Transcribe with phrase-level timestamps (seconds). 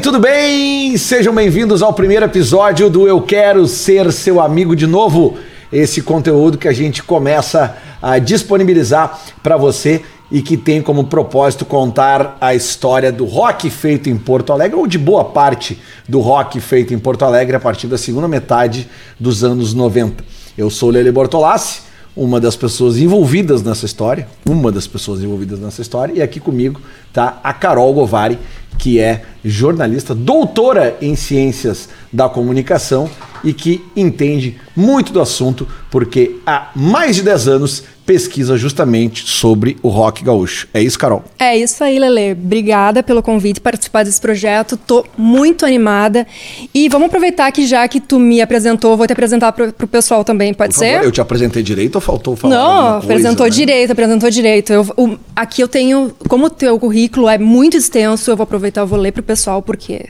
[0.00, 0.96] Tudo bem?
[0.96, 5.36] Sejam bem-vindos ao primeiro episódio do Eu Quero Ser Seu Amigo de Novo.
[5.72, 11.64] Esse conteúdo que a gente começa a disponibilizar para você e que tem como propósito
[11.64, 16.60] contar a história do rock feito em Porto Alegre ou de boa parte do rock
[16.60, 20.24] feito em Porto Alegre a partir da segunda metade dos anos 90.
[20.56, 21.80] Eu sou Lele Bortolassi,
[22.18, 26.80] uma das pessoas envolvidas nessa história, uma das pessoas envolvidas nessa história, e aqui comigo
[27.12, 28.38] tá a Carol Govari,
[28.76, 33.08] que é jornalista, doutora em ciências da comunicação
[33.44, 39.76] e que entende muito do assunto, porque há mais de 10 anos pesquisa justamente sobre
[39.82, 40.66] o rock gaúcho.
[40.72, 41.22] É isso, Carol?
[41.38, 42.32] É isso aí, Lele.
[42.32, 44.78] Obrigada pelo convite participar desse projeto.
[44.78, 46.26] Tô muito animada.
[46.72, 50.24] E vamos aproveitar que já que tu me apresentou, vou te apresentar pro, pro pessoal
[50.24, 50.92] também, pode Por ser?
[50.92, 53.66] Favor, eu te apresentei direito ou faltou falar Não, apresentou coisa, né?
[53.66, 54.72] direito, apresentou direito.
[54.72, 58.80] Eu, o, aqui eu tenho, como o teu currículo é muito extenso, eu vou aproveitar,
[58.80, 60.06] eu vou ler pro pessoal, porque...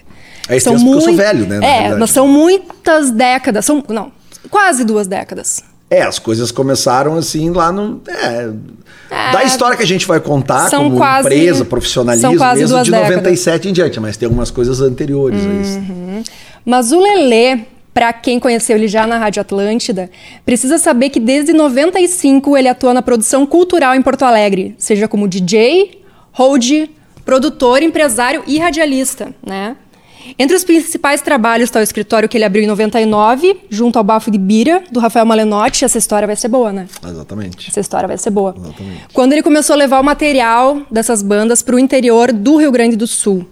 [0.49, 4.11] É extenso porque eu sou velho, né, É, são muitas décadas, são, não,
[4.51, 5.63] quase duas décadas.
[5.91, 8.01] É, as coisas começaram assim lá no.
[8.09, 8.51] É,
[9.11, 12.83] É, da história que a gente vai contar são como quase- empresa, profissionalismo, são mesmo
[12.85, 13.09] de décadas.
[13.17, 15.81] 97 em diante, mas tem algumas coisas anteriores a isso.
[16.63, 17.61] Mas o Lelê,
[17.95, 20.11] para quem conheceu ele já na Rádio Atlântida,
[20.45, 25.27] precisa saber que desde 95 ele atua na produção cultural em Porto Alegre, seja como
[25.27, 26.03] DJ,
[26.33, 26.71] hold,
[27.25, 29.75] produtor, empresário e radialista, né?
[30.39, 34.31] Entre os principais trabalhos está o escritório que ele abriu em 99, junto ao Bafo
[34.31, 35.85] de Bira, do Rafael Malenotti.
[35.85, 36.89] Essa história vai ser boa, né?
[37.07, 37.71] Exatamente.
[37.71, 38.55] Essa história vai ser boa.
[38.59, 39.07] Exatamente.
[39.13, 42.97] Quando ele começou a levar o material dessas bandas para o interior do Rio Grande
[42.97, 43.47] do Sul.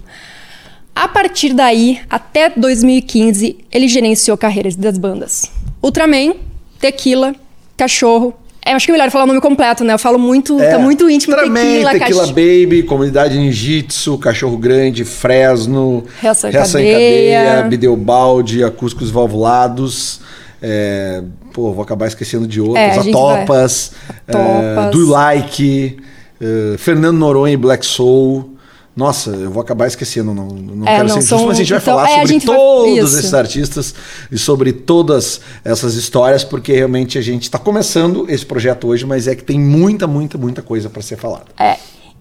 [0.95, 5.51] A partir daí, até 2015, ele gerenciou carreiras das bandas.
[5.83, 6.35] Ultraman,
[6.81, 7.35] Tequila,
[7.77, 8.35] Cachorro.
[8.67, 9.95] É, acho que é melhor falar o nome completo, né?
[9.95, 11.35] Eu falo muito, tá muito íntimo.
[11.37, 17.45] Tequila, É, Tequila Cach- Baby, Comunidade Ninjitsu, Cachorro Grande, Fresno, Reação em Reação em Cadeia.
[17.45, 20.21] Cadeia, Bideubaldi, Acústicos Valvulados.
[20.61, 21.23] É,
[21.53, 22.79] pô, vou acabar esquecendo de outros.
[23.07, 24.17] É, Topas, vai.
[24.29, 24.87] A Topas.
[24.87, 25.97] é, Do Like,
[26.41, 28.56] é, Fernando Noronha e Black Soul.
[28.97, 31.61] Nossa, eu vou acabar esquecendo, não, não É, quero não, ser injusto, são- mas a
[31.61, 33.19] gente vai então, falar é, sobre vai- todos isso.
[33.19, 33.95] esses artistas
[34.33, 39.29] e sobre todas essas histórias, porque realmente a gente está começando esse projeto hoje, mas
[39.29, 41.45] é que tem muita, muita, muita coisa para ser falada.
[41.59, 41.77] É.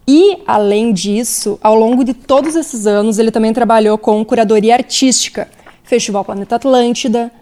[0.06, 5.48] E, além disso, ao longo de todos esses anos, ele também trabalhou com curadoria artística,
[5.82, 7.32] Festival Planeta Atlântida,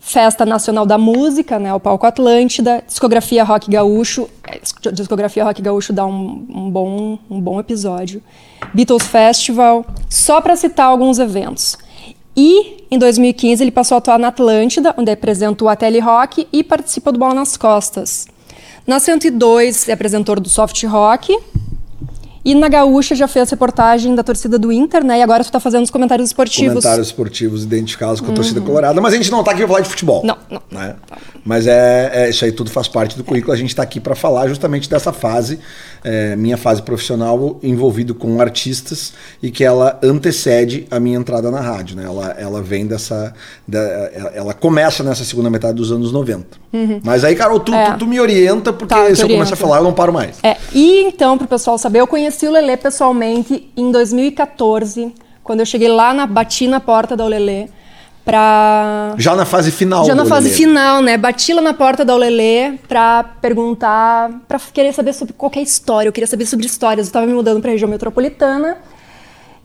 [0.00, 4.58] Festa Nacional da Música, né, o Palco Atlântida, Discografia Rock Gaúcho, é,
[4.90, 8.22] Discografia Rock Gaúcho dá um, um bom, um bom episódio,
[8.72, 11.76] Beatles Festival, só para citar alguns eventos.
[12.34, 16.64] E, em 2015, ele passou a atuar na Atlântida, onde apresentou a Tele Rock e
[16.64, 18.26] participa do Bola nas Costas.
[18.86, 21.36] Na 102, é apresentor do Soft Rock.
[22.44, 25.18] E na Gaúcha já fez reportagem da torcida do Inter, né?
[25.18, 26.70] E agora tu tá fazendo os comentários esportivos.
[26.70, 29.80] Comentários esportivos identificados com a torcida colorada, mas a gente não tá aqui para falar
[29.80, 30.24] de futebol.
[30.24, 30.62] Não, não.
[30.70, 30.96] né?
[31.44, 33.52] Mas é, é- isso aí tudo faz parte do currículo.
[33.52, 35.58] A gente está aqui para falar justamente dessa fase,
[36.02, 39.12] é, minha fase profissional envolvido com artistas
[39.42, 42.04] e que ela antecede a minha entrada na rádio, né?
[42.04, 43.34] Ela, ela vem dessa,
[43.66, 46.58] da- ela, começa nessa segunda metade dos anos 90.
[47.04, 47.92] Mas aí, Carol, tu, É.
[47.92, 50.38] tu, tu me orienta porque Tá, se eu começar a falar eu não paro mais.
[50.42, 55.12] É, e então, pro pessoal saber, eu conheci o Lelê pessoalmente em 2014,
[55.42, 57.68] quando eu cheguei lá na bati na porta da Olelê
[58.24, 60.04] pra Já na fase final.
[60.04, 60.56] já na fase Lelê.
[60.56, 61.16] final, né?
[61.16, 66.08] Bati lá na porta da Olelê pra perguntar, pra querer saber sobre qualquer história.
[66.08, 67.06] Eu queria saber sobre histórias.
[67.06, 68.78] Eu tava me mudando pra região metropolitana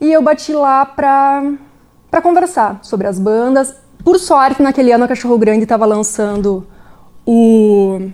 [0.00, 1.42] e eu bati lá pra,
[2.10, 3.74] pra conversar sobre as bandas.
[4.04, 6.66] Por sorte, naquele ano a Cachorro Grande tava lançando
[7.26, 8.08] o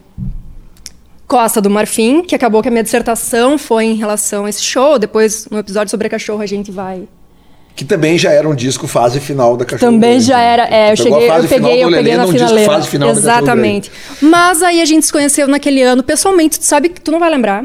[1.27, 4.99] Costa do Marfim, que acabou que a minha dissertação foi em relação a esse show.
[4.99, 7.07] Depois, no episódio sobre a cachorro, a gente vai
[7.75, 10.45] Que também já era um disco fase final da Cachorro também Grande, já né?
[10.45, 10.69] era.
[10.69, 12.73] É, eu cheguei, eu final peguei, eu Lelê peguei na finaleira.
[12.73, 13.11] fase final.
[13.11, 13.91] Exatamente.
[14.21, 16.59] Mas aí a gente se conheceu naquele ano pessoalmente.
[16.59, 17.65] Tu sabe que tu não vai lembrar,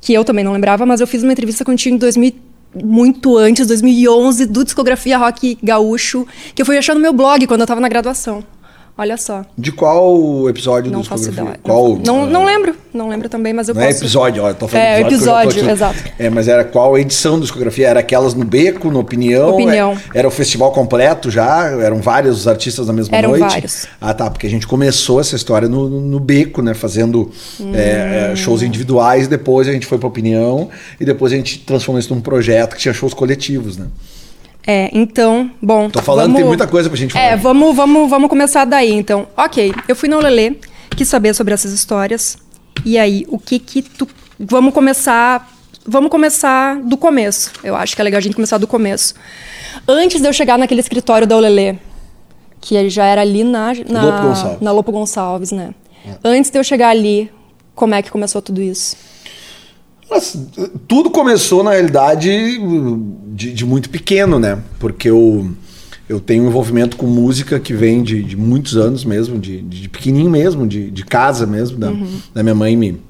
[0.00, 2.46] que eu também não lembrava, mas eu fiz uma entrevista contigo em 2000
[2.84, 7.62] muito antes, 2011, do Discografia Rock Gaúcho, que eu fui achar no meu blog quando
[7.62, 8.44] eu tava na graduação.
[8.98, 9.44] Olha só.
[9.58, 11.58] De qual episódio Não do faço ideia.
[11.62, 11.98] Qual?
[12.04, 12.74] Não, ah, não lembro.
[12.94, 13.94] Não lembro também, mas eu Não posso...
[13.94, 15.50] é episódio, ó, eu tô falando É, episódio.
[15.50, 15.98] episódio, exato.
[16.18, 17.88] É, mas era qual edição do Discografia?
[17.88, 19.50] Era aquelas no Beco, no Opinião?
[19.50, 19.92] Opinião.
[20.14, 21.66] É- Era o festival completo já?
[21.78, 23.42] Eram vários artistas na mesma Eram noite?
[23.42, 23.86] vários.
[24.00, 26.72] Ah, tá, porque a gente começou essa história no, no Beco, né?
[26.72, 27.30] Fazendo
[27.74, 32.00] é, é, shows individuais, depois a gente foi pra Opinião e depois a gente transformou
[32.00, 33.86] isso num projeto que tinha shows coletivos, né?
[34.66, 35.88] É, então, bom.
[35.88, 37.24] Tô falando, vamos- tem muita coisa pra gente falar.
[37.24, 39.26] É, vamos, vamos, vamos começar daí, então.
[39.36, 40.56] Ok, eu fui na Olelê,
[40.96, 42.36] quis saber sobre essas histórias.
[42.84, 44.08] E aí, o que que tu...
[44.38, 45.48] Vamos começar
[45.86, 47.52] vamos começar do começo.
[47.62, 49.14] Eu acho que é legal a gente começar do começo.
[49.86, 51.76] Antes de eu chegar naquele escritório da Olelê,
[52.60, 54.60] que já era ali na, na, Lopo Gonçalves.
[54.60, 55.74] na Lopo Gonçalves, né?
[56.24, 57.30] Antes de eu chegar ali,
[57.74, 58.96] como é que começou tudo isso?
[60.10, 60.38] Mas,
[60.86, 62.30] tudo começou, na realidade,
[63.34, 64.58] de, de muito pequeno, né?
[64.78, 65.50] Porque eu,
[66.08, 69.88] eu tenho um envolvimento com música que vem de, de muitos anos mesmo, de, de
[69.88, 71.92] pequenininho mesmo, de, de casa mesmo, da,
[72.32, 73.00] da minha mãe me,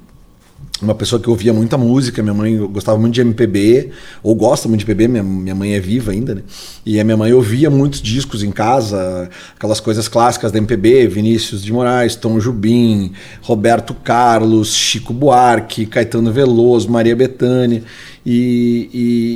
[0.81, 3.91] uma pessoa que ouvia muita música, minha mãe gostava muito de MPB,
[4.21, 6.43] ou gosta muito de MPB, minha, minha mãe é viva ainda, né?
[6.85, 11.63] E a minha mãe ouvia muitos discos em casa, aquelas coisas clássicas da MPB, Vinícius
[11.63, 17.83] de Moraes, Tom Jubim, Roberto Carlos, Chico Buarque, Caetano Veloso, Maria Bethânia.
[18.25, 18.89] E,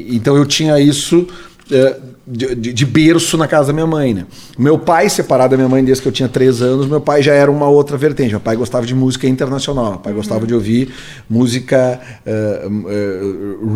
[0.09, 1.27] e então eu tinha isso
[1.71, 1.97] eh,
[2.31, 4.25] de, de- de berço na casa da minha mãe, né?
[4.57, 7.33] Meu pai, separado da minha mãe desde que eu tinha três anos, meu pai já
[7.33, 8.31] era uma outra vertente.
[8.31, 10.91] Meu pai gostava de música internacional, meu pai gostava de ouvir
[11.29, 13.21] música eh, eh,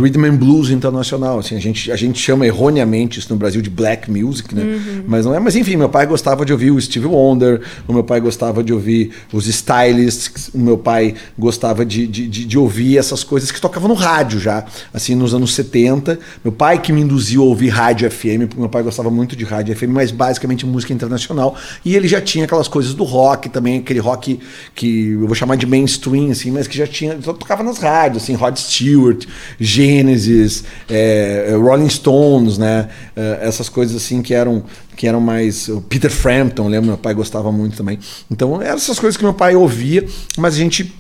[0.02, 1.40] rhythm and blues internacional.
[1.40, 5.04] Assim, a gente a gente chama erroneamente isso no Brasil de black music, né?
[5.08, 5.40] Mas não é.
[5.40, 8.74] Mas enfim, meu pai gostava de ouvir o Stevie Wonder, o meu pai gostava de
[8.74, 13.60] ouvir os Stylists, o meu pai gostava de, de, de, de ouvir essas coisas que
[13.60, 16.19] tocavam no rádio já, assim, nos anos 70.
[16.44, 19.75] Meu pai que me induziu a ouvir rádio FM, meu pai gostava muito de rádio
[19.75, 21.56] FM, mas basicamente música internacional.
[21.83, 24.39] E ele já tinha aquelas coisas do rock também, aquele rock
[24.74, 28.24] que eu vou chamar de mainstream, assim, mas que já tinha, só tocava nas rádios,
[28.24, 29.25] assim, Rod Stewart,
[29.59, 32.89] Genesis, é, Rolling Stones, né?
[33.15, 34.63] É, essas coisas assim que eram
[34.95, 38.00] que eram mais Peter Frampton, lembro, meu pai gostava muito também.
[38.31, 40.06] Então, eram essas coisas que meu pai ouvia,
[40.38, 40.94] mas a gente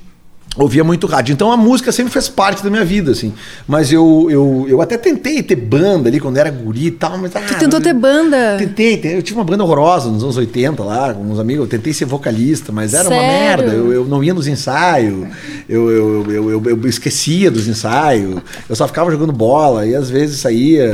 [0.57, 1.33] ouvia muito rádio.
[1.33, 3.33] Então a música sempre fez parte da minha vida, assim.
[3.67, 7.31] Mas eu, eu, eu até tentei ter banda ali quando era guri e tal, mas.
[7.33, 8.55] Tu tentou ter banda?
[8.57, 11.65] Tentei, te- eu tive uma banda horrorosa nos anos 80 lá, com uns amigos.
[11.65, 13.27] Eu tentei ser vocalista, mas era uma Sério?
[13.65, 13.73] merda.
[13.73, 15.27] Eu, eu não ia nos ensaios,
[15.67, 18.39] eu, eu, eu, eu, eu esquecia dos ensaios,
[18.69, 20.93] eu só ficava jogando bola e às vezes saía,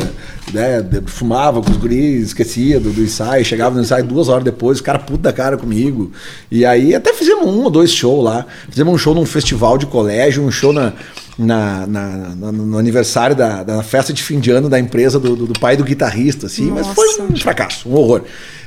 [0.52, 4.80] né, fumava com os guris, esquecia do, do ensaio, chegava no ensaio duas horas depois,
[4.80, 6.12] o cara puto da cara comigo.
[6.50, 8.46] E aí até fizemos um ou dois shows lá.
[8.70, 10.94] Fizemos um show num festival de colégio, um show na.
[11.38, 15.36] Na, na- na- no aniversário da, da festa de fim de ano da empresa do,
[15.36, 17.42] do- do pai do guitarrista, assim, mas foi um Nossa.
[17.42, 18.22] fracasso, um horror.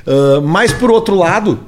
[0.05, 1.59] Ah, mas por outro lado,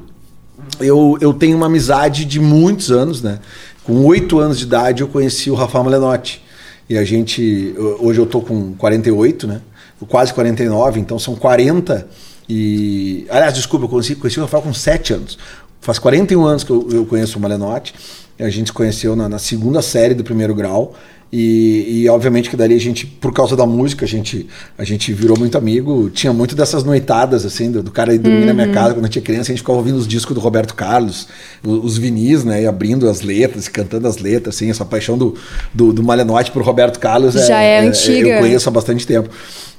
[0.80, 3.40] eu, eu tenho uma amizade de muitos anos, né?
[3.84, 6.42] Com oito anos de idade eu conheci o Rafael Malenotti.
[6.90, 7.74] E a gente.
[8.00, 9.62] Hoje eu tô com 48, né?
[10.10, 12.08] Quase 49, então são 40.
[12.50, 13.26] E.
[13.30, 15.38] Aliás, desculpa, eu conheci, conheci o Rafael com 7 anos.
[15.82, 17.94] Faz 41 anos que eu, eu conheço o Malenotti.
[18.40, 20.94] A gente se conheceu na, na segunda série do primeiro grau.
[21.34, 24.48] E, e, obviamente que dali a gente, por causa da música, a gente,
[24.78, 26.10] a gente virou muito amigo.
[26.10, 29.10] Tinha muito dessas noitadas, assim, do, do cara ir dormir na minha casa quando eu
[29.10, 31.28] tinha criança, a gente ficava ouvindo os discos do Roberto Carlos,
[31.66, 32.62] o- os vinis, né?
[32.62, 35.36] E abrindo as letras, cantando as letras, assim, essa paixão do,
[35.74, 38.30] do, do Malenotti por Roberto Carlos Já é antiga.
[38.36, 39.30] Eu conheço há bastante tempo.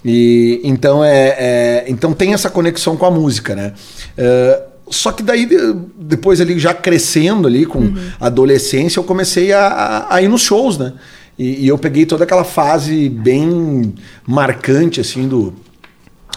[0.04, 3.72] E então é, é- então tem essa conexão com a música, né?
[4.18, 9.52] É, só que daí, de- depois ali, já crescendo ali, com a adolescência, eu comecei
[9.52, 10.92] a, a- a ir nos shows, né?
[11.38, 13.94] E, e eu peguei toda aquela fase bem
[14.26, 15.52] marcante, assim, do,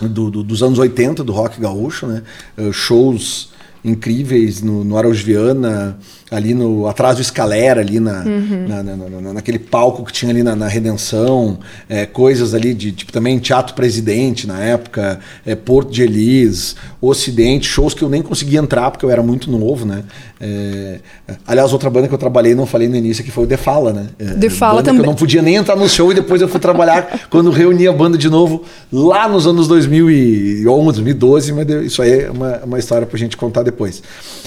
[0.01, 2.21] do- do- dos anos 80 do rock gaúcho, né?
[2.57, 3.49] Eh, shows
[3.83, 5.97] incríveis no, no Araújo Viana,
[6.31, 10.31] ali no atrás do Escalera, ali na, na- na- na- na- naquele palco que tinha
[10.31, 11.59] ali na, Redenção,
[11.89, 17.67] eh, coisas ali de tipo também Teatro Presidente na época, eh, Porto de Elis, Ocidente,
[17.67, 20.03] shows que eu nem conseguia entrar porque eu era muito novo, né?
[20.39, 21.00] Eh,
[21.45, 23.91] aliás, outra banda que eu trabalhei, não falei no início, que foi o The Fala,
[23.91, 24.07] né?
[24.17, 25.01] Eh, The Fala também.
[25.01, 27.91] Eu não podia nem entrar no show e depois eu fui trabalhar quando reuni a
[27.93, 30.63] banda de novo lá nos anos 2011,
[31.01, 34.01] 2012, mas isso aí é uma, uma história pra gente contar depois.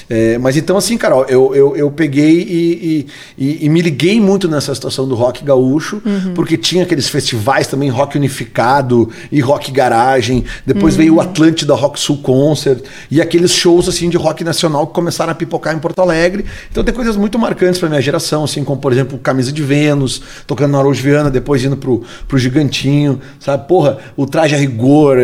[0.08, 3.06] É, mas então, assim, Carol, eu, eu, eu peguei e,
[3.38, 6.00] e- e- me liguei muito nessa situação do rock gaúcho,
[6.34, 10.44] porque tinha aqueles festivais também, rock unificado e rock garagem.
[10.66, 14.92] Depois veio o Atlântida Rock Sul Concert e aqueles shows assim de rock nacional que
[14.94, 16.44] começaram a pipocar em Porto Alegre.
[16.70, 20.20] Então tem coisas muito marcantes pra minha geração, assim, como por exemplo Camisa de Vênus,
[20.46, 23.66] tocando no Araújo Viana, depois indo pro, pro Gigantinho, sabe?
[23.66, 25.16] Porra, o Traje a Rigor,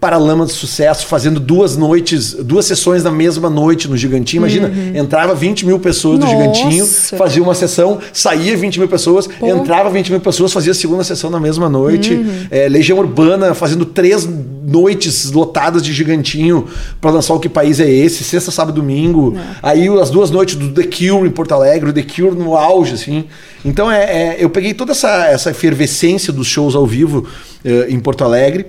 [0.00, 4.40] Paralama de Sucesso, fazendo duas noites, duas sessões na mesma noite no Gigantinho.
[4.40, 6.32] Imagina, entrava 20 mil pessoas no Nossa.
[6.32, 6.86] Gigantinho,
[7.16, 11.30] fazia uma sessão, saía 20 mil pessoas, entrava 20 mil pessoas, fazia a segunda sessão
[11.30, 12.18] na mesma noite.
[12.50, 14.28] Eh, Legião Urbana fazendo três
[14.66, 16.66] noites lotadas de Gigantinho
[17.00, 19.36] para lançar o Que País é Esse, sexta, sábado domingo.
[19.62, 22.94] Aí as duas noites do The Cure em Porto Alegre, o The Cure no auge,
[22.94, 23.24] assim.
[23.64, 27.26] Então é, é- eu peguei toda essa, essa efervescência dos shows ao vivo
[27.64, 28.66] eh, em Porto Alegre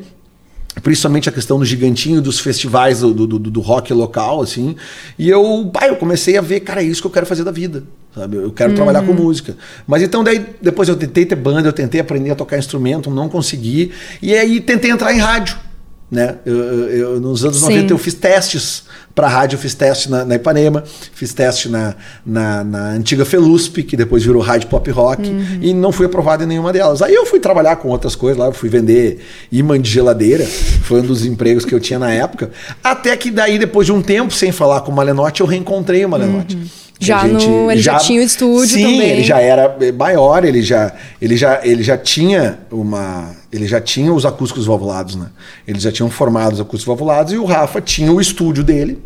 [0.82, 4.76] principalmente a questão do gigantinho dos festivais do, do, do, do rock local, assim.
[5.18, 7.52] E eu, pai, eu comecei a ver, cara, é isso que eu quero fazer da
[7.52, 7.84] vida.
[8.14, 8.38] Sabe?
[8.38, 8.76] Eu quero uhum.
[8.76, 9.58] trabalhar com música.
[9.86, 13.28] Mas então daí depois eu tentei ter banda, eu tentei aprender a tocar instrumento, não
[13.28, 13.92] consegui.
[14.22, 15.58] E aí tentei entrar em rádio.
[16.10, 16.36] Né?
[16.46, 17.78] Eu, eu, nos anos Sim.
[17.78, 18.84] 90 eu fiz testes
[19.16, 23.82] para rádio, eu fiz teste na, na, Ipanema, fiz teste na, na, na, antiga Felusp,
[23.82, 25.60] que depois virou rádio pop rock, uhum.
[25.62, 27.02] e não fui aprovado em nenhuma delas.
[27.02, 30.46] Aí eu fui trabalhar com outras coisas lá, fui vender imã de geladeira,
[30.84, 32.52] foi um dos empregos que eu tinha na época.
[32.84, 36.10] Até que daí, depois de um tempo sem falar com o Malenotti, eu reencontrei o
[36.10, 36.56] Malenotti.
[36.56, 36.85] Uhum.
[37.00, 39.10] Já gente, no, ele já, já, tinha o estúdio sim, também.
[39.10, 44.14] ele já era maior, ele já, ele já, ele já tinha uma, ele já tinha
[44.14, 45.28] os acústicos valvulados, né?
[45.68, 49.02] Eles já tinham formado os acústicos valvulados e o Rafa tinha o estúdio dele,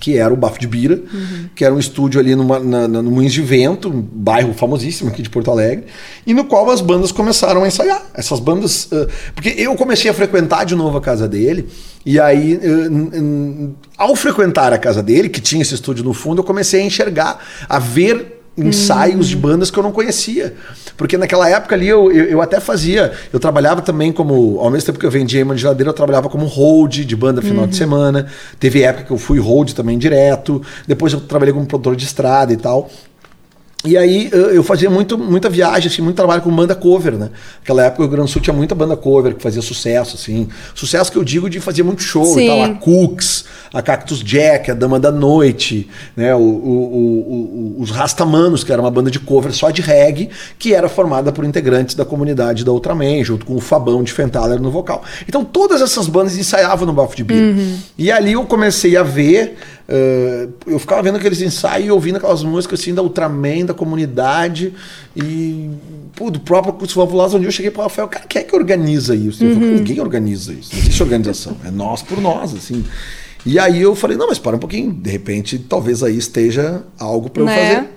[0.00, 1.48] que era o Bafo de Bira, uhum.
[1.54, 5.22] que era um estúdio ali numa, na, no Moinhos de Vento, um bairro famosíssimo aqui
[5.22, 5.86] de Porto Alegre,
[6.26, 8.02] e no qual as bandas começaram a ensaiar.
[8.14, 8.86] Essas bandas.
[8.86, 11.68] Uh, porque eu comecei a frequentar de novo a casa dele,
[12.04, 16.44] e aí, uh, ao frequentar a casa dele, que tinha esse estúdio no fundo, eu
[16.44, 20.54] comecei a enxergar, a ver ensaios de bandas que eu não conhecia.
[20.96, 24.86] Porque naquela época ali eu, eu, eu, até fazia, eu trabalhava também como, ao mesmo
[24.86, 27.70] tempo que eu vendia de geladeira, eu trabalhava como hold de banda final uhum.
[27.70, 28.26] de semana.
[28.60, 30.62] Teve época que eu fui hold também direto.
[30.86, 32.90] Depois eu trabalhei como produtor de estrada e tal.
[33.86, 37.28] E aí eu fazia muito, muita viagem, assim, muito trabalho com banda cover, né?
[37.58, 40.48] Naquela época o Gran Sul tinha muita banda cover que fazia sucesso, assim.
[40.74, 42.44] Sucesso que eu digo de fazer muito show Sim.
[42.44, 42.62] e tal.
[42.62, 45.86] A Cooks, a Cactus Jack, a Dama da Noite,
[46.16, 46.34] né?
[46.34, 50.72] O, o, o, os Rastamanos, que era uma banda de cover só de reggae, que
[50.72, 54.70] era formada por integrantes da comunidade da Ultraman, junto com o Fabão de Fentaler no
[54.70, 55.04] vocal.
[55.28, 57.54] Então todas essas bandas ensaiavam no Bafo de Beer.
[57.54, 57.78] Uhum.
[57.98, 62.42] E ali eu comecei a ver Uh, eu ficava vendo aqueles ensaios e ouvindo aquelas
[62.42, 64.72] músicas assim da Ultraman, da comunidade
[65.14, 65.68] e
[66.16, 68.56] pô, do próprio curso Valvuloso, onde eu cheguei para o Rafael, cara, quem é que
[68.56, 69.44] organiza isso?
[69.44, 69.54] Uhum.
[69.54, 72.82] Falei, ninguém organiza isso, não existe organização, é nós por nós, assim.
[73.44, 77.28] E aí eu falei, não, mas para um pouquinho, de repente talvez aí esteja algo
[77.28, 77.74] para eu né?
[77.74, 77.88] fazer.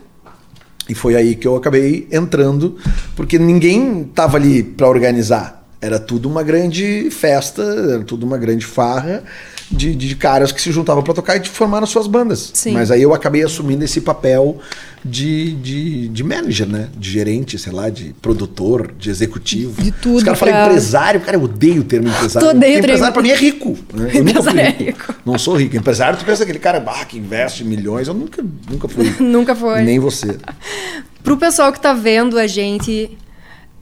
[0.89, 2.77] E foi aí que eu acabei entrando,
[3.15, 5.56] porque ninguém tava ali para organizar.
[5.79, 9.23] Era tudo uma grande festa, era tudo uma grande farra
[9.69, 12.51] de, de caras que se juntavam para tocar e formaram suas bandas.
[12.53, 12.71] Sim.
[12.71, 14.59] Mas aí eu acabei assumindo esse papel
[15.03, 16.87] de, de, de manager, né?
[16.95, 19.81] De gerente, sei lá, de produtor, de executivo.
[19.81, 20.17] De tudo.
[20.17, 22.47] Os caras falam empresário, cara, eu odeio o termo empresário.
[22.47, 23.77] Tu odeio empresário pra mim é rico.
[23.93, 24.11] Né?
[24.13, 24.83] Eu nunca fui rico.
[24.83, 25.15] É rico.
[25.25, 25.75] Não sou rico.
[25.75, 28.07] Empresário, tu pensa aquele cara bah, que investe milhões.
[28.07, 29.15] Eu nunca, nunca fui.
[29.19, 29.81] nunca foi.
[29.81, 30.37] Nem você.
[31.23, 33.17] Pro pessoal que tá vendo a gente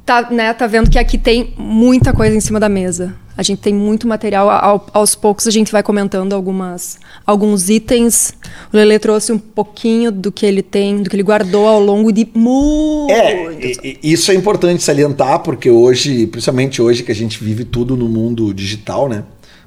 [0.06, 3.16] tá, né, tá vendo que aqui tem muita coisa em cima da mesa.
[3.38, 4.50] A gente tem muito material.
[4.50, 8.34] Ao, aos poucos a gente vai comentando algumas, alguns itens.
[8.72, 12.14] O Lele trouxe um pouquinho do que ele tem, do que ele guardou ao longo
[12.14, 13.12] de muito.
[13.12, 13.58] É,
[14.02, 18.54] isso é importante salientar, porque hoje, principalmente hoje que a gente vive tudo no mundo
[18.54, 19.26] digital, né?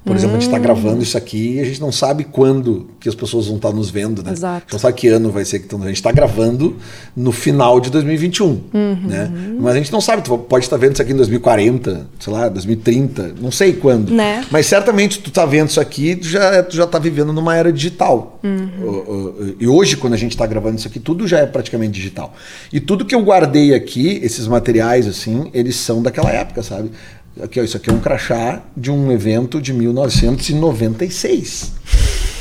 [0.08, 0.62] Por exemplo, a gente está hum.
[0.62, 3.74] gravando isso aqui e a gente não sabe quando que as pessoas vão estar tá
[3.74, 4.32] nos vendo, né?
[4.32, 4.66] Exato.
[4.72, 5.82] Não sabe que ano vai ser que estão.
[5.82, 6.76] A gente está gravando
[7.14, 8.96] no final de 2021, uhum.
[9.04, 9.30] né?
[9.60, 12.32] Mas a gente não sabe, tu pode estar tá vendo isso aqui em 2040, sei
[12.32, 14.10] lá, 2030, não sei quando.
[14.10, 14.46] Né?
[14.50, 17.70] Mas certamente tu está vendo isso aqui, tu já, tu já tá vivendo numa era
[17.70, 18.38] digital.
[18.42, 19.54] Uhum.
[19.60, 22.32] E hoje, quando a gente está gravando isso aqui, tudo já é praticamente digital.
[22.72, 26.90] E tudo que eu guardei aqui, esses materiais, assim, eles são daquela época, sabe?
[27.42, 31.78] Aqui, ó, isso aqui é um crachá de um evento de 1996.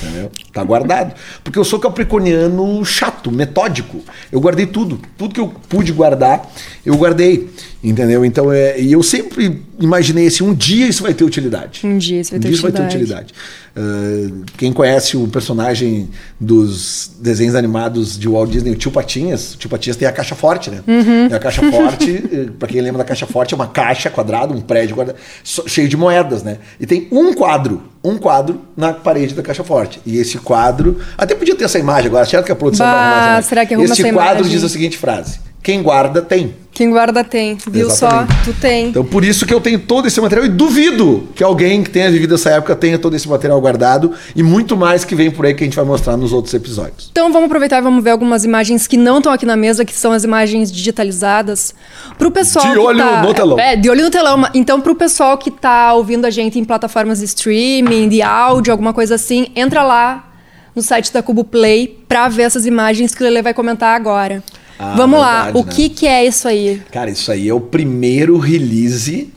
[0.02, 0.32] Entendeu?
[0.54, 1.16] Tá guardado.
[1.44, 4.04] Porque eu sou capricorniano chato, metódico.
[4.32, 5.00] Eu guardei tudo.
[5.18, 6.50] Tudo que eu pude guardar,
[6.86, 7.50] eu guardei.
[7.84, 8.26] Entendeu?
[8.26, 11.82] Então, é, e eu sempre imaginei assim: um dia isso vai ter utilidade.
[11.86, 12.82] Um dia isso vai ter um utilidade.
[12.82, 13.34] Vai ter utilidade.
[13.78, 19.58] Uh, quem conhece o personagem dos desenhos animados de Walt Disney, o Tio Patinhas, o
[19.58, 20.82] Tio Patinhas tem a caixa forte, né?
[20.88, 21.28] Uhum.
[21.30, 24.52] E a caixa forte, eh, para quem lembra da caixa forte, é uma caixa quadrada,
[24.52, 26.58] um prédio guarda, cheio de moedas, né?
[26.80, 30.02] E tem um quadro, um quadro na parede da caixa forte.
[30.04, 33.04] E esse quadro, até podia ter essa imagem agora, certo que a produção bah, vai
[33.04, 34.52] arrumar essa Será que arruma Esse quadro imagem?
[34.52, 36.56] diz a seguinte frase: quem guarda tem.
[36.78, 38.32] Quem guarda tem, viu Exatamente.
[38.36, 38.52] só?
[38.52, 38.90] Tu tem.
[38.90, 42.12] Então por isso que eu tenho todo esse material e duvido que alguém que tenha
[42.12, 45.56] vivido essa época tenha todo esse material guardado e muito mais que vem por aí
[45.56, 47.10] que a gente vai mostrar nos outros episódios.
[47.12, 49.92] Então vamos aproveitar e vamos ver algumas imagens que não estão aqui na mesa, que
[49.92, 51.74] são as imagens digitalizadas.
[52.16, 53.24] Pro pessoal de olho tá...
[53.24, 53.60] no telão.
[53.60, 54.44] É, de olho no telão.
[54.54, 58.94] Então pro pessoal que tá ouvindo a gente em plataformas de streaming, de áudio, alguma
[58.94, 60.32] coisa assim, entra lá
[60.76, 64.44] no site da Cubo Play para ver essas imagens que o Lele vai comentar agora.
[64.80, 65.72] Ah, Vamos verdade, lá, o né?
[65.74, 66.82] que, que é isso aí?
[66.92, 69.34] Cara, isso aí é o primeiro release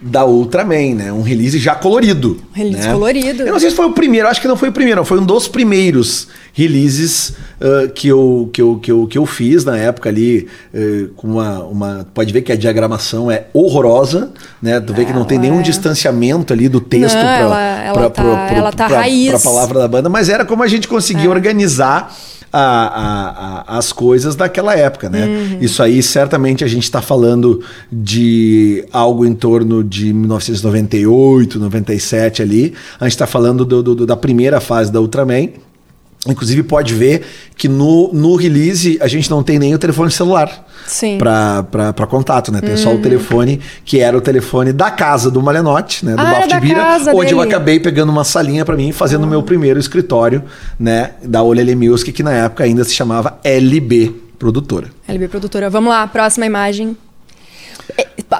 [0.00, 1.12] da Ultraman, né?
[1.12, 2.40] Um release já colorido.
[2.52, 2.92] release né?
[2.92, 3.42] colorido.
[3.42, 5.24] Eu não sei se foi o primeiro, acho que não foi o primeiro, foi um
[5.26, 10.08] dos primeiros releases uh, que, eu, que, eu, que, eu, que eu fiz na época
[10.08, 12.06] ali, uh, com uma, uma.
[12.12, 14.80] Pode ver que a diagramação é horrorosa, né?
[14.80, 15.62] Tu vê que não tem nenhum é...
[15.62, 17.16] distanciamento ali do texto
[17.92, 18.10] para
[18.72, 21.28] tá, tá pra palavra da banda, mas era como a gente conseguia é.
[21.28, 22.12] organizar
[22.52, 25.26] a, a, a, as coisas daquela época, né?
[25.26, 25.58] Uhum.
[25.60, 27.62] Isso aí, certamente, a gente está falando
[27.92, 32.74] de algo em torno de 1998, 97 ali.
[32.98, 35.50] A gente está falando do, do, da primeira fase da Ultraman.
[36.28, 37.22] Inclusive, pode ver
[37.56, 40.66] que no, no release a gente não tem nem o telefone celular
[41.18, 42.60] para contato, né?
[42.60, 42.76] Tem uhum.
[42.76, 43.02] só o uhum.
[43.02, 46.14] telefone, que era o telefone da casa do Malenote, né?
[46.14, 47.32] Do ah, Bafo onde dele.
[47.32, 49.30] eu acabei pegando uma salinha para mim, fazendo o uhum.
[49.30, 50.42] meu primeiro escritório,
[50.78, 51.12] né?
[51.22, 54.88] Da Olele Music, que na época ainda se chamava LB Produtora.
[55.08, 55.68] LB Produtora.
[55.68, 56.96] Vamos lá, próxima imagem.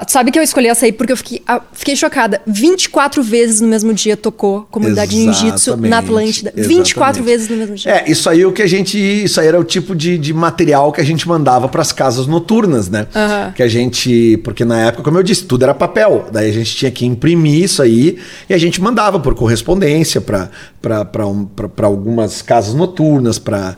[0.07, 1.41] Sabe que eu escolhi essa aí porque eu fiquei,
[1.73, 2.41] fiquei chocada.
[2.45, 6.53] 24 vezes no mesmo dia tocou Comunidade Ninjitsu na Atlântida.
[6.55, 6.77] Exatamente.
[6.77, 7.91] 24 vezes no mesmo dia.
[7.91, 8.97] É, isso aí é o que a gente.
[8.97, 12.27] Isso aí era o tipo de, de material que a gente mandava para as casas
[12.27, 13.07] noturnas, né?
[13.15, 13.51] Uhum.
[13.53, 14.37] Que a gente.
[14.43, 16.27] Porque na época, como eu disse, tudo era papel.
[16.31, 21.27] Daí a gente tinha que imprimir isso aí e a gente mandava por correspondência para
[21.27, 21.47] um,
[21.81, 23.75] algumas casas noturnas, para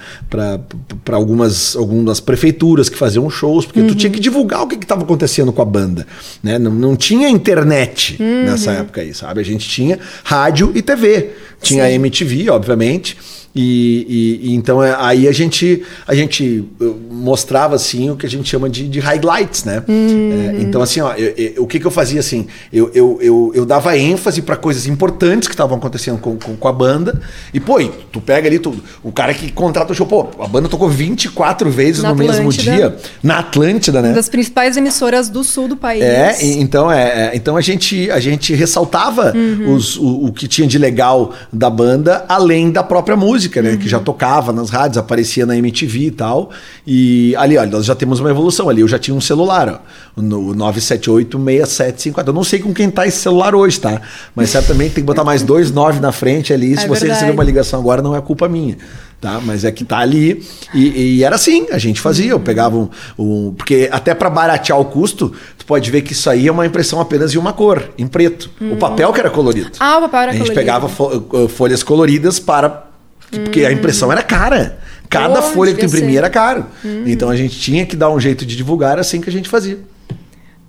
[1.11, 3.87] algumas, algumas prefeituras que faziam shows, porque uhum.
[3.87, 6.00] tu tinha que divulgar o que estava acontecendo com a banda.
[6.43, 6.57] Né?
[6.59, 8.45] Não, não tinha internet uhum.
[8.45, 9.41] nessa época aí, sabe?
[9.41, 11.31] A gente tinha rádio e TV.
[11.61, 11.93] Tinha Sim.
[11.93, 13.17] MTV, obviamente.
[13.53, 16.63] E, e, e, então é, aí a gente a gente
[17.11, 19.83] mostrava assim o que a gente chama de, de highlights, né?
[19.87, 20.55] Uhum.
[20.57, 22.47] É, então assim, ó, eu, eu, o que, que eu fazia assim?
[22.71, 26.67] Eu, eu, eu, eu dava ênfase para coisas importantes que estavam acontecendo com, com, com,
[26.67, 27.21] a banda.
[27.53, 27.81] E pô,
[28.11, 31.69] tu pega ali tu, o cara que contrata o show, pô, a banda tocou 24
[31.69, 32.43] vezes na no Atlântida.
[32.43, 34.09] mesmo dia na Atlântida, né?
[34.09, 36.01] Uma das principais emissoras do sul do país.
[36.01, 39.75] É, então é, é então a gente a gente ressaltava uhum.
[39.75, 43.71] os, o, o que tinha de legal da banda além da própria música música, né?
[43.71, 43.77] Uhum.
[43.77, 46.51] Que já tocava nas rádios, aparecia na MTV e tal.
[46.85, 48.81] E ali, olha, nós já temos uma evolução ali.
[48.81, 52.27] Eu já tinha um celular, ó, no 978-6750.
[52.27, 54.01] Eu não sei com quem tá esse celular hoje, tá?
[54.35, 56.77] Mas certamente tem que botar mais dois nove na frente ali.
[56.77, 58.77] Se é você receber uma ligação agora, não é culpa minha
[59.21, 59.39] tá?
[59.39, 60.43] Mas é que tá ali.
[60.73, 62.31] E, e, era assim, a gente fazia.
[62.31, 62.89] Eu pegava um.
[63.17, 66.65] um porque até para baratear o custo, tu pode ver que isso aí é uma
[66.65, 68.49] impressão apenas de uma cor, em preto.
[68.59, 68.73] Hum.
[68.73, 69.69] O papel que era colorido.
[69.79, 70.31] Ah, o papel era colorido.
[70.31, 71.21] A gente colorido.
[71.29, 72.90] pegava folhas coloridas para
[73.39, 74.79] porque a impressão era cara.
[75.09, 76.65] Cada oh, folha que tu imprimia era caro.
[76.83, 77.03] Uhum.
[77.05, 79.79] Então a gente tinha que dar um jeito de divulgar assim que a gente fazia.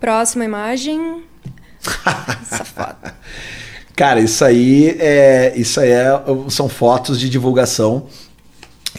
[0.00, 1.22] Próxima imagem.
[2.44, 3.12] Safado.
[3.94, 8.06] Cara, isso aí é, isso aí é, são fotos de divulgação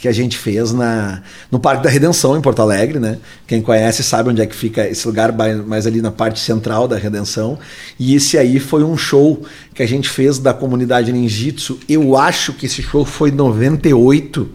[0.03, 3.19] que a gente fez na, no Parque da Redenção, em Porto Alegre, né?
[3.47, 5.31] Quem conhece sabe onde é que fica esse lugar,
[5.65, 7.57] mais ali na parte central da Redenção.
[7.97, 11.79] E esse aí foi um show que a gente fez da comunidade ninjitsu.
[11.87, 14.49] Eu acho que esse show foi 98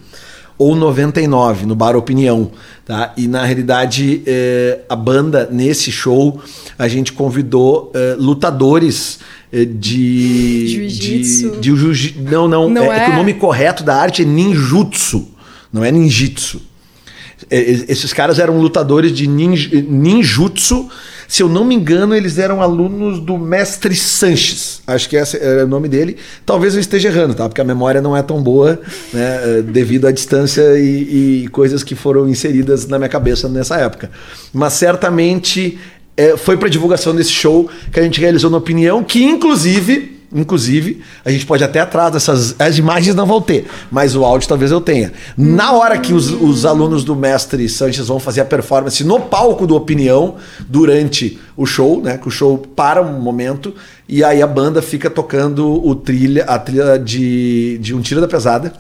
[0.59, 2.51] ou 99, no Bar Opinião.
[2.85, 3.15] Tá?
[3.17, 6.43] E na realidade, eh, a banda, nesse show,
[6.79, 10.69] a gente convidou eh, lutadores eh, de.
[10.69, 11.57] Jiu-jitsu.
[11.59, 12.69] De, de, não, não.
[12.69, 13.01] não é, é...
[13.01, 15.38] é, que o nome correto da arte é ninjutsu,
[15.73, 16.61] não é ninjitsu.
[17.51, 20.89] É, esses caras eram lutadores de ninj, ninjutsu.
[21.29, 24.81] Se eu não me engano, eles eram alunos do mestre Sanches.
[24.87, 26.17] Acho que esse era o nome dele.
[26.45, 27.47] Talvez eu esteja errando, tá?
[27.49, 28.81] Porque a memória não é tão boa,
[29.13, 29.63] né?
[29.63, 34.11] Devido à distância e, e coisas que foram inseridas na minha cabeça nessa época.
[34.53, 35.79] Mas certamente
[36.17, 41.01] é, foi para divulgação desse show que a gente realizou na Opinião, que inclusive Inclusive,
[41.25, 42.55] a gente pode até atrás dessas.
[42.59, 45.13] As imagens não vão ter, mas o áudio talvez eu tenha.
[45.37, 49.67] Na hora que os, os alunos do mestre Sanches vão fazer a performance no palco
[49.67, 50.37] do Opinião,
[50.69, 52.19] durante o show, né?
[52.19, 53.75] Que o show para um momento
[54.09, 58.27] e aí a banda fica tocando o trilha, a trilha de, de um tiro da
[58.27, 58.73] pesada,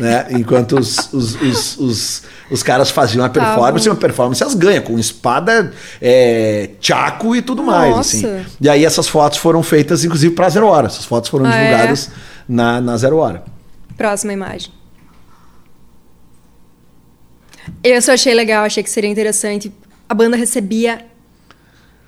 [0.00, 0.28] né?
[0.30, 4.54] Enquanto os, os, os, os, os caras faziam a tá performance, tá uma performance as
[4.54, 7.94] ganham, com espada, é, tchaco e tudo mais.
[7.98, 8.42] Assim.
[8.58, 10.86] E aí essas fotos foram feitas, inclusive, para Zero Hora.
[10.86, 11.62] Essas fotos foram ah, é?
[11.62, 12.12] divulgadas é?
[12.48, 13.44] na, na Zero Hora.
[13.98, 14.72] Próxima imagem.
[17.84, 19.70] Eu só achei legal, achei que seria interessante.
[20.08, 21.04] A banda recebia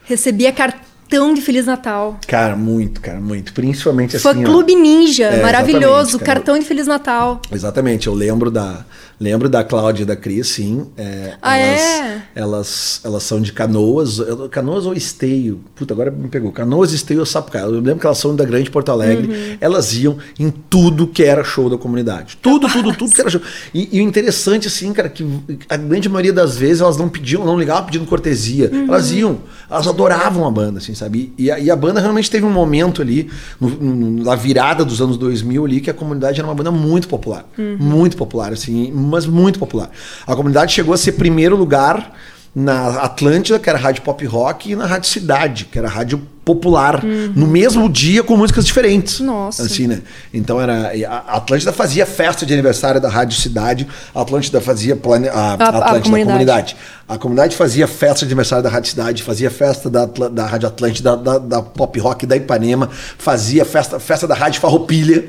[0.04, 0.91] recebia cartão
[1.34, 2.18] de Feliz Natal.
[2.26, 3.52] Cara, muito, cara, muito.
[3.52, 4.22] Principalmente assim.
[4.22, 7.40] Foi Clube Ninja, é, maravilhoso, cartão de Feliz Natal.
[7.52, 8.84] Exatamente, eu lembro da,
[9.22, 10.84] Lembro da Cláudia e da Cris, sim.
[10.96, 12.22] É, ah, elas, é?
[12.34, 14.18] Elas, elas são de Canoas.
[14.50, 15.60] Canoas ou Esteio?
[15.76, 16.50] Puta, agora me pegou.
[16.50, 17.62] Canoas, Esteio ou Sapucaia.
[17.62, 19.28] Eu lembro que elas são da Grande Porto Alegre.
[19.28, 19.56] Uhum.
[19.60, 22.36] Elas iam em tudo que era show da comunidade.
[22.42, 23.40] Tudo, tudo, tudo que era show.
[23.72, 25.24] E, e, o interessante, assim, cara, que
[25.68, 28.70] a grande maioria das vezes elas não pediam, não ligavam pedindo cortesia.
[28.72, 28.88] Uhum.
[28.88, 29.38] Elas iam.
[29.70, 31.32] Elas adoravam a banda, assim, sabe?
[31.38, 33.30] E a, e a banda realmente teve um momento ali,
[33.60, 37.06] no, no, na virada dos anos 2000 ali, que a comunidade era uma banda muito
[37.06, 37.46] popular.
[37.78, 39.90] Muito popular, assim, mas muito popular.
[40.26, 42.12] A comunidade chegou a ser primeiro lugar
[42.54, 47.02] na Atlântida, que era rádio pop rock, e na Rádio Cidade, que era rádio popular,
[47.02, 49.20] no mesmo dia com músicas diferentes.
[49.20, 49.62] Nossa.
[49.62, 50.02] Assim, né?
[50.34, 50.92] Então era.
[51.08, 55.28] A Atlântida fazia festa de aniversário da Rádio Cidade, a Atlântida fazia plane...
[55.28, 56.24] a, a Atlântida, a comunidade.
[56.24, 56.76] comunidade.
[57.08, 61.16] A comunidade fazia festa de aniversário da Rádio Cidade, fazia festa da, da Rádio Atlântida,
[61.16, 65.24] da, da, da Pop Rock da Ipanema, fazia festa, festa da Rádio Farroupilha,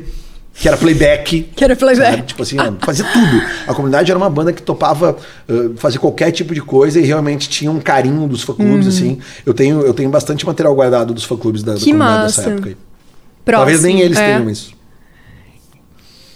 [0.54, 1.44] que era playback.
[1.56, 2.12] Que era playback.
[2.12, 2.24] sabe?
[2.24, 3.42] Tipo assim, fazia tudo.
[3.68, 5.18] A comunidade era uma banda que topava
[5.50, 9.18] uh, fazer qualquer tipo de coisa e realmente tinha um carinho dos fã-clubes, assim.
[9.46, 11.82] Eu tenho, eu tenho bastante material guardado dos fã-clubes da, da Hum.
[11.82, 12.42] Comunidade massa.
[12.42, 12.78] dessa época.
[13.44, 13.66] Próximo.
[13.66, 14.26] Talvez nem eles é.
[14.38, 14.74] tenham isso.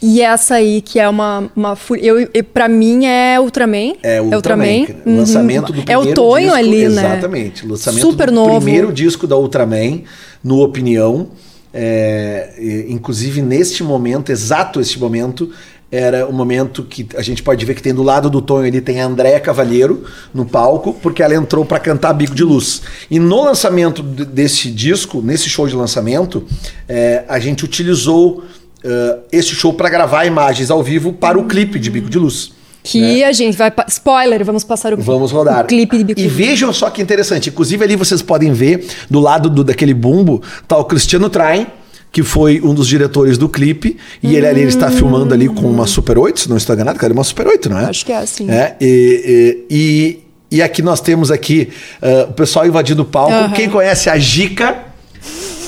[0.02, 1.50] E essa aí, que é uma.
[1.56, 3.96] uma eu, eu, pra mim é Ultraman.
[4.04, 4.86] É Ultraman.
[4.86, 5.00] cara.
[5.06, 5.18] Uhum.
[5.18, 7.02] Lançamento do É primeiro o Tonho disco, ali, né?
[7.06, 7.68] Exatamente.
[7.68, 8.62] Lançamento Super do novo.
[8.62, 10.04] primeiro disco da Ultraman,
[10.44, 11.28] no Opinião.
[11.74, 15.52] É, inclusive, neste momento, exato este momento,
[15.92, 18.82] era o momento que a gente pode ver que tem do lado do Tonho ali
[18.82, 20.04] tem a Andréa Cavalheiro
[20.34, 22.82] no palco, porque ela entrou para cantar Bico de Luz.
[23.10, 26.46] E no lançamento de- desse disco, nesse show de lançamento,
[26.90, 28.40] é, a gente utilizou
[28.84, 32.52] uh, esse show para gravar imagens ao vivo para o clipe de Bico de Luz.
[32.92, 33.72] Que a gente vai.
[33.90, 35.66] Spoiler, vamos passar o, Vamos rodar.
[35.66, 37.50] o clipe de E vejam só que interessante.
[37.50, 41.68] Inclusive, ali vocês podem ver, do lado do, daquele bumbo, tá o Cristiano Train,
[42.12, 43.98] que foi um dos diretores do clipe.
[44.24, 46.98] E ele ali ele está filmando ali com uma Super 8, se não estou enganado,
[46.98, 47.86] cara, uma Super 8, não é?
[47.86, 48.50] Acho que é assim.
[48.50, 51.70] É, e, e, e, aqui nós temos aqui
[52.02, 53.34] ah, o pessoal invadindo o palco.
[53.34, 53.52] Aham.
[53.54, 54.88] Quem conhece a Gica?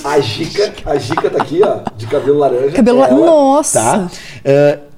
[0.03, 2.71] A Gica, a Gica tá aqui, ó, de cabelo laranja.
[2.71, 3.79] Cabelo- ela, Nossa!
[3.81, 4.11] Tá?
[4.45, 4.88] Ah,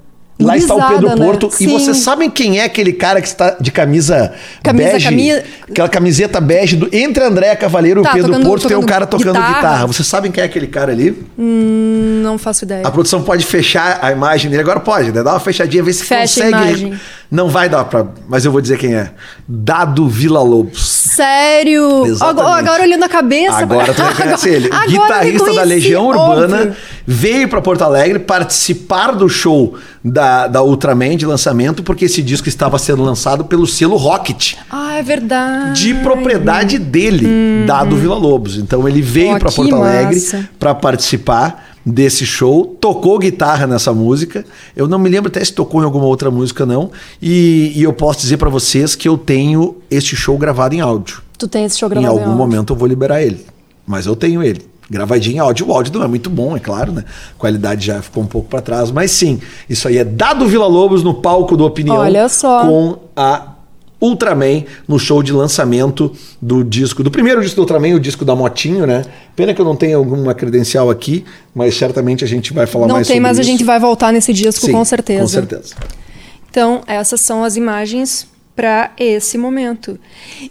[0.46, 1.16] Lá está o Pedro né?
[1.16, 1.50] Porto.
[1.60, 5.06] E vocês sabem quem é aquele cara que está de camisa, Camisa- bege?
[5.06, 5.32] cami-
[5.70, 6.76] Aquela camiseta bege.
[6.76, 9.34] Do, entre André Cavaleiro Tá, e o Pedro tocando- Porto tem um tocando cara tocando
[9.36, 9.54] guitarra.
[9.56, 9.88] guitarra.
[9.88, 11.18] Vocês sabem quem é aquele cara ali?
[11.38, 12.86] Hum, Não faço ideia.
[12.86, 14.62] A produção pode fechar a imagem dele.
[14.62, 15.24] Agora pode, né?
[15.24, 16.94] Dá uma fechadinha, vê se Fecha consegue.
[17.32, 18.06] Não vai dar pra.
[18.28, 19.10] Mas eu vou dizer quem é.
[19.48, 20.86] Dado Vila Lobos.
[21.16, 22.06] Sério?
[22.06, 22.60] Exatamente.
[22.60, 23.58] Agora, olhando a cabeça.
[23.58, 24.70] Agora tu reconhece ele.
[24.88, 26.76] Guitarrista da Legião Urbana, óbvio.
[27.06, 32.48] Veio para Porto Alegre participar do show da, da Ultraman de lançamento, porque esse disco
[32.50, 35.82] estava sendo lançado pelo selo Rocket, Ah, é verdade.
[35.84, 38.58] de propriedade dele, dado Vila Lobos.
[38.58, 40.22] Então ele veio para Porto Alegre
[40.60, 44.46] para participar desse show, tocou guitarra nessa música.
[44.76, 46.92] Eu não me lembro até se tocou em alguma outra música não.
[47.20, 51.22] E, e eu posso dizer para vocês que eu tenho este show gravado em áudio.
[51.40, 52.38] Tu tem esse show Em gravado algum áudio.
[52.38, 53.44] momento eu vou liberar ele.
[53.88, 54.62] Mas eu tenho ele.
[54.92, 55.70] Gravadinho em áudio.
[55.70, 57.06] O áudio não é muito bom, é claro, né?
[57.34, 58.92] A qualidade já ficou um pouco para trás.
[58.92, 61.96] Mas sim, isso aí é dado Vila Lobos no palco do Opinião.
[61.96, 62.66] Olha só.
[62.66, 63.54] Com a
[64.02, 67.04] Ultraman no show de lançamento do disco.
[67.04, 69.06] Do primeiro disco do Ultraman, o disco da Motinho, né?
[69.34, 71.24] Pena que eu não tenho alguma credencial aqui,
[71.56, 73.50] mas certamente a gente vai falar Não mais tem, sobre mas a isso.
[73.50, 75.22] gente vai voltar nesse disco Sim, com certeza.
[75.22, 75.76] Com certeza.
[76.50, 78.28] Então, essas são as imagens
[78.58, 79.98] para esse momento.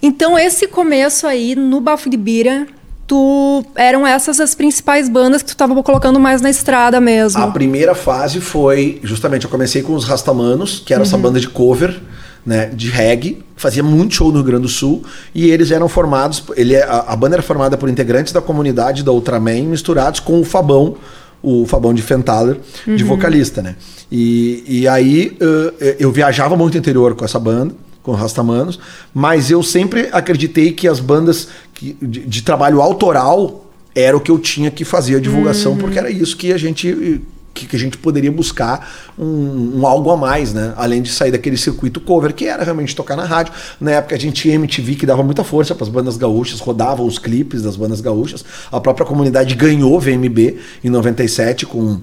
[0.02, 2.66] Então, esse começo aí no Bafo de Bira,
[3.10, 7.42] tu eram essas as principais bandas que tu estava colocando mais na estrada mesmo.
[7.42, 11.22] A primeira fase foi, justamente, eu comecei com os Rastamanos, que era essa Uhum.
[11.22, 12.00] banda de cover,
[12.46, 15.02] né, de reggae, fazia muito show no Rio Grande do Sul,
[15.34, 19.02] e eles eram formados, ele, é- a, a banda era formada por integrantes da comunidade
[19.02, 20.94] da Ultraman, misturados com o Fabão,
[21.42, 22.94] o Fabão de Fentaler, Uhum.
[22.94, 23.74] de vocalista, né.
[24.10, 25.36] E, e aí
[25.80, 28.78] eh, eu viajava muito interior com essa banda, com Rastamanos,
[29.12, 31.48] mas eu sempre acreditei que as bandas
[31.80, 33.64] que- de, de trabalho autoral
[33.94, 37.20] era o que eu tinha que fazer a divulgação, porque era isso que a gente
[37.52, 38.88] que, que a gente poderia buscar
[39.18, 40.72] um, um algo a mais, né?
[40.76, 43.52] Além de sair daquele circuito cover, que era realmente tocar na rádio.
[43.80, 47.04] Na época a gente tinha MTV que dava muita força para as bandas gaúchas, rodavam
[47.04, 48.44] os clipes das bandas gaúchas.
[48.70, 51.98] A própria comunidade ganhou VMB em 97 com,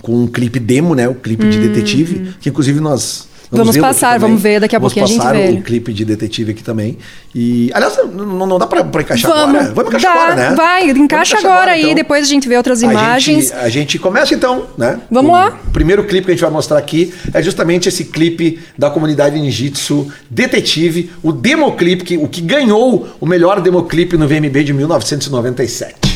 [0.00, 1.06] com um clipe demo, né?
[1.06, 3.28] O clipe de detetive, que inclusive nós.
[3.52, 5.92] Vamos aqui passar, vamos ver, daqui a Vamos pouquinho a gente passar vê o clipe
[5.92, 6.96] de detetive aqui também.
[7.34, 9.74] E, aliás, não, não dá pra, pra encaixar Vamos, agora.
[9.74, 10.56] Vamos encaixar dá, agora, né?
[10.56, 11.94] vai, Vamos encaixa agora aí, então.
[11.94, 13.48] depois a gente vê outras A imagens.
[13.48, 15.00] gente, a gente começa então, né?
[15.10, 15.58] Vamos o lá.
[15.72, 20.10] primeiro clipe que a gente vai mostrar aqui é justamente esse clipe da comunidade ninjitsu
[20.30, 26.11] Detetive, o democlip, que, o que ganhou o melhor democlip no VMB de 1997.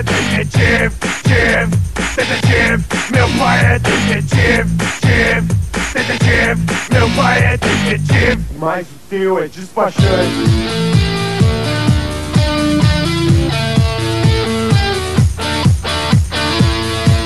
[0.00, 1.76] é detetive, detetive,
[2.16, 5.48] detetive, meu pai é detetive, detetive,
[5.92, 6.60] detetive,
[6.90, 10.00] meu pai é detetive, mas o teu é despachante.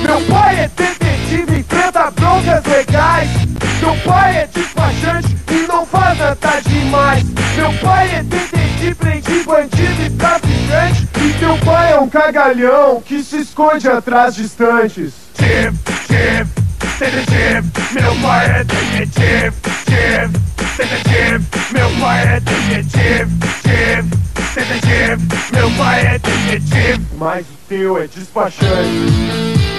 [0.03, 3.64] Meu pai é detetive, enfrenta broncas legais.
[3.85, 7.23] Meu pai é despachante e não faz nada demais.
[7.55, 11.07] Meu pai é detetive, prende bandido e traficante.
[11.23, 15.13] E teu pai é um cagalhão que se esconde atrás de estantes.
[15.35, 16.49] Tive, tive,
[16.97, 19.53] detetive, meu pai é detetive,
[19.85, 20.39] tive,
[20.77, 24.09] detetive, meu pai é detetive, tive,
[24.55, 27.05] detetive, meu pai é detetive.
[27.19, 29.74] Mas o teu é despachante.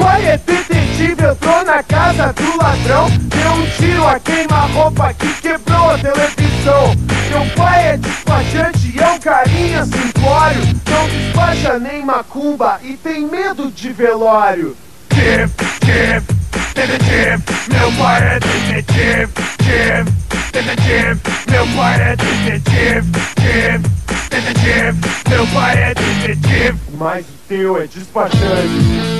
[0.00, 5.90] Pai é detetive, entrou na casa do ladrão Deu um tiro a queima-roupa que quebrou
[5.90, 6.96] a televisão
[7.28, 13.26] Meu pai é despachante e é um carinha simplório Não despacha nem macumba e tem
[13.26, 14.76] medo de velório
[15.10, 16.26] Tive, tive,
[16.74, 20.10] detetive Meu pai é detetive, tive,
[20.52, 23.88] detetive Meu pai é detetive, tive,
[24.30, 29.19] detetive Meu pai é detetive Mas o teu é despachante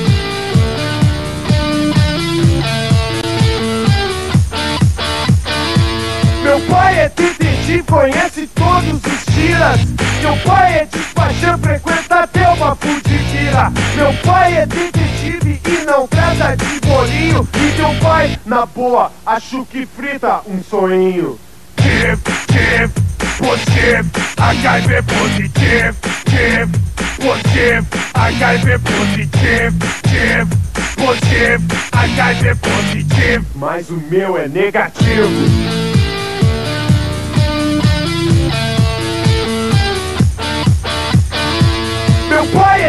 [6.50, 9.84] Meu pai é detetive, conhece todos os tiras.
[10.20, 13.72] Meu pai é despachante, frequenta até uma fudiquira.
[13.94, 17.48] Meu pai é detetive e não trata de bolinho.
[17.54, 21.38] E teu pai, na boa, acho que frita um sonhinho.
[21.76, 22.92] Tive, tive,
[23.38, 26.78] positivo, HIV positivo, tive,
[27.16, 29.78] positivo, HIV positivo,
[30.96, 33.46] positivo, HIV positivo.
[33.54, 35.89] Mas o meu é negativo.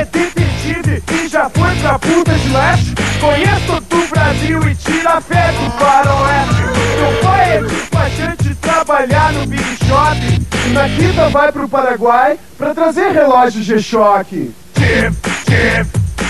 [0.02, 2.96] É detetive e já foi pra puta de leste.
[3.20, 6.56] Conheço todo o Brasil e tira fé do faroeste.
[6.98, 10.74] Meu pai é despachante trabalhar no Big Shop.
[10.74, 15.90] Na quinta vai pro Paraguai pra trazer relógio G-Shock Tive, tive,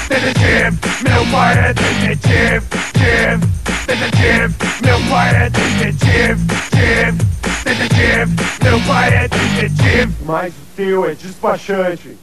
[0.10, 3.48] detetive Meu pai é detetive, tive,
[3.88, 7.18] detetive Meu pai é detetive, tive,
[7.64, 10.14] detetive Meu pai é detetive.
[10.26, 12.18] Mas o teu é despachante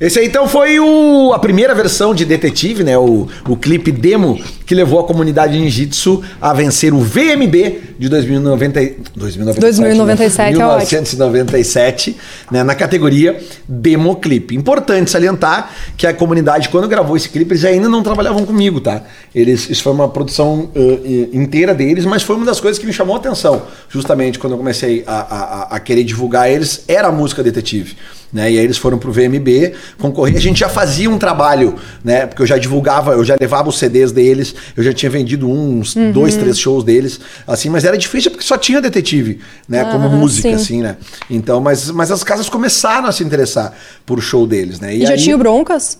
[0.00, 2.96] Esse aí então foi o, a primeira versão de Detetive, né?
[2.96, 8.80] O, o clipe demo que levou a comunidade ninjitsu a vencer o VMB de 2090,
[9.16, 10.86] 2097, 2097 é ótimo.
[10.86, 12.16] 1997,
[12.48, 12.62] né?
[12.62, 14.54] Na categoria Demo Clipe.
[14.54, 19.02] Importante salientar que a comunidade, quando gravou esse clipe, eles ainda não trabalhavam comigo, tá?
[19.34, 22.92] Eles, isso foi uma produção uh, inteira deles, mas foi uma das coisas que me
[22.92, 27.12] chamou a atenção, justamente quando eu comecei a, a, a querer divulgar eles, era a
[27.12, 27.96] música Detetive.
[28.32, 28.52] Né?
[28.52, 30.36] E aí eles foram pro VMB concorrer.
[30.36, 32.26] A gente já fazia um trabalho, né?
[32.26, 35.94] Porque eu já divulgava, eu já levava os CDs deles, eu já tinha vendido uns
[36.12, 39.84] dois, três shows deles, assim, mas era difícil porque só tinha detetive, né?
[39.86, 40.54] Como Aham, música, sim.
[40.54, 40.96] assim, né?
[41.30, 43.72] Então, mas, mas as casas começaram a se interessar
[44.04, 44.94] por show deles, né?
[44.94, 45.98] E já aí- tinha o Broncas?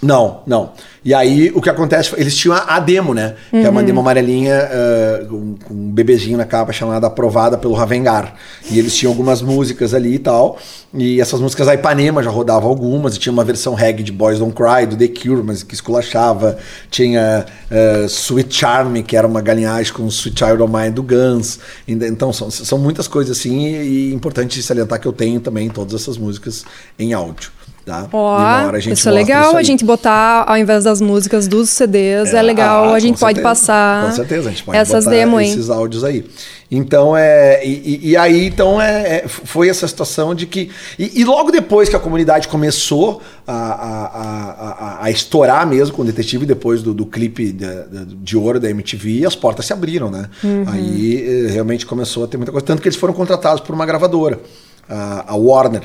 [0.00, 0.72] Não, não.
[1.04, 3.34] E aí o que acontece, eles tinham a, demo, né?
[3.50, 7.74] Que é uma demo amarelinha ah, com, com um bebezinho na capa chamada Aprovada pelo
[7.74, 8.34] Ravengar.
[8.70, 10.58] E eles tinham algumas músicas ali e tal.
[10.94, 14.38] E essas músicas a Ipanema já rodava algumas, e tinha uma versão reggae de Boys
[14.38, 16.58] Don't Cry, do The Cure, mas que esculachava.
[16.90, 21.58] Tinha ah, Sweet Charm, que era uma galinhagem com Sweet Child of Mine do Guns.
[21.88, 26.00] Então são, são muitas coisas assim, e, e importante salientar que eu tenho também todas
[26.00, 26.64] essas músicas
[26.98, 27.57] em áudio.
[27.88, 28.06] Tá?
[28.12, 32.90] Ó, isso é legal a gente botar, ao invés das músicas dos CDs, é, legal,
[32.90, 33.42] ah, a gente pode certeza.
[33.42, 35.48] passar Com certeza, a gente pode essas botar demos aí.
[35.48, 36.22] esses áudios aí.
[36.70, 37.64] Então, é.
[37.66, 40.70] E, e- aí, então, é, é- foi essa situação de que.
[40.98, 46.02] E, e logo depois que a comunidade começou a, a, a, a- estourar mesmo com
[46.02, 50.10] o detetive, depois do, do clipe da- de ouro da MTV, as portas se abriram,
[50.10, 50.26] né?
[50.44, 50.64] Uhum.
[50.66, 52.66] Aí eh, realmente começou a ter muita coisa.
[52.66, 54.38] Tanto que eles foram contratados por uma gravadora,
[54.86, 55.84] a, a Warner.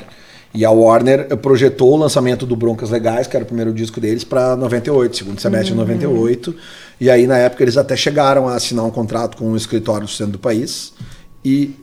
[0.54, 4.22] E a Warner projetou o lançamento do Broncas Legais, que era o primeiro disco deles,
[4.22, 6.54] para 98, segundo semestre de 98.
[7.00, 10.12] E aí, na época, eles até chegaram a assinar um contrato com um escritório do
[10.12, 10.92] centro do país
[11.44, 11.74] e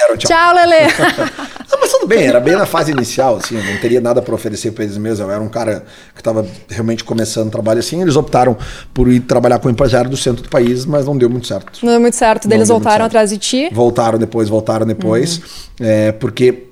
[0.00, 0.30] deram tchau.
[0.30, 0.86] Tchau, Lelê!
[1.74, 4.34] Ah, mas tudo bem, era bem na fase inicial, assim, eu não teria nada para
[4.34, 5.20] oferecer para eles mesmos.
[5.20, 8.02] Eu era um cara que estava realmente começando o trabalho assim.
[8.02, 8.58] Eles optaram
[8.92, 11.78] por ir trabalhar com o empresário do centro do país, mas não deu muito certo.
[11.82, 12.46] Não deu muito certo.
[12.46, 13.06] Não eles voltaram certo.
[13.06, 13.70] atrás de ti.
[13.72, 15.40] Voltaram depois, voltaram depois.
[15.80, 16.71] É, porque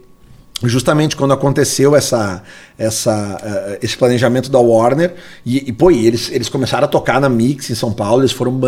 [0.69, 2.43] justamente quando aconteceu essa,
[2.81, 5.13] essa, uh, esse planejamento da Warner.
[5.45, 8.33] E, e pô, e eles, eles começaram a tocar na Mix em São Paulo, eles
[8.33, 8.59] foram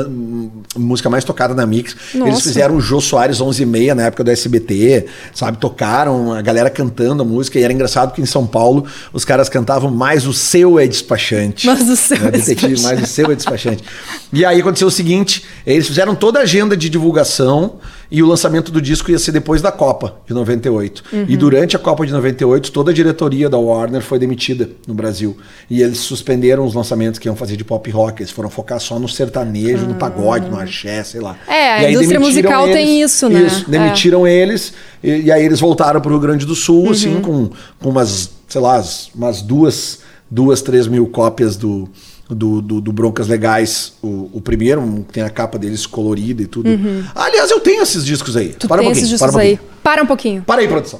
[0.76, 1.96] a música mais tocada na Mix.
[2.14, 2.30] Nossa.
[2.30, 5.56] Eles fizeram o Jô Soares 11 e meia na época do SBT, sabe?
[5.56, 7.58] Tocaram, a galera cantando a música.
[7.58, 11.66] E era engraçado que em São Paulo os caras cantavam mais o seu é despachante.
[11.66, 12.28] Mas o seu né?
[12.28, 12.82] é despachante.
[12.82, 13.82] Mais o seu é despachante.
[14.30, 17.78] e aí aconteceu o seguinte: eles fizeram toda a agenda de divulgação
[18.12, 21.02] e o lançamento do disco ia ser depois da Copa de 98.
[21.10, 21.24] Uhum.
[21.26, 25.36] E durante a Copa de 98, toda a diretoria da Warner foi demitida no Brasil.
[25.70, 28.22] E eles suspenderam os lançamentos que iam fazer de pop rock.
[28.22, 31.36] Eles foram focar só no sertanejo, no pagode, no axé, sei lá.
[31.48, 33.42] É, a indústria musical eles, tem isso, né?
[33.42, 34.32] Isso, demitiram é.
[34.32, 36.90] eles e, e, aí eles voltaram para o Rio Grande do Sul, uhum.
[36.90, 38.82] assim, com, com umas, sei lá,
[39.14, 41.88] umas duas, duas, três mil cópias do
[42.34, 46.68] do, do, do Broncas Legais, o, o primeiro, tem a capa deles colorida e tudo.
[46.68, 47.04] Uhum.
[47.14, 48.54] Aliás, eu tenho esses discos aí.
[48.54, 49.04] Tu para um pouquinho.
[49.04, 49.60] Esses discos para um aí.
[49.82, 50.42] Para um pouquinho.
[50.42, 50.98] Para aí, produção.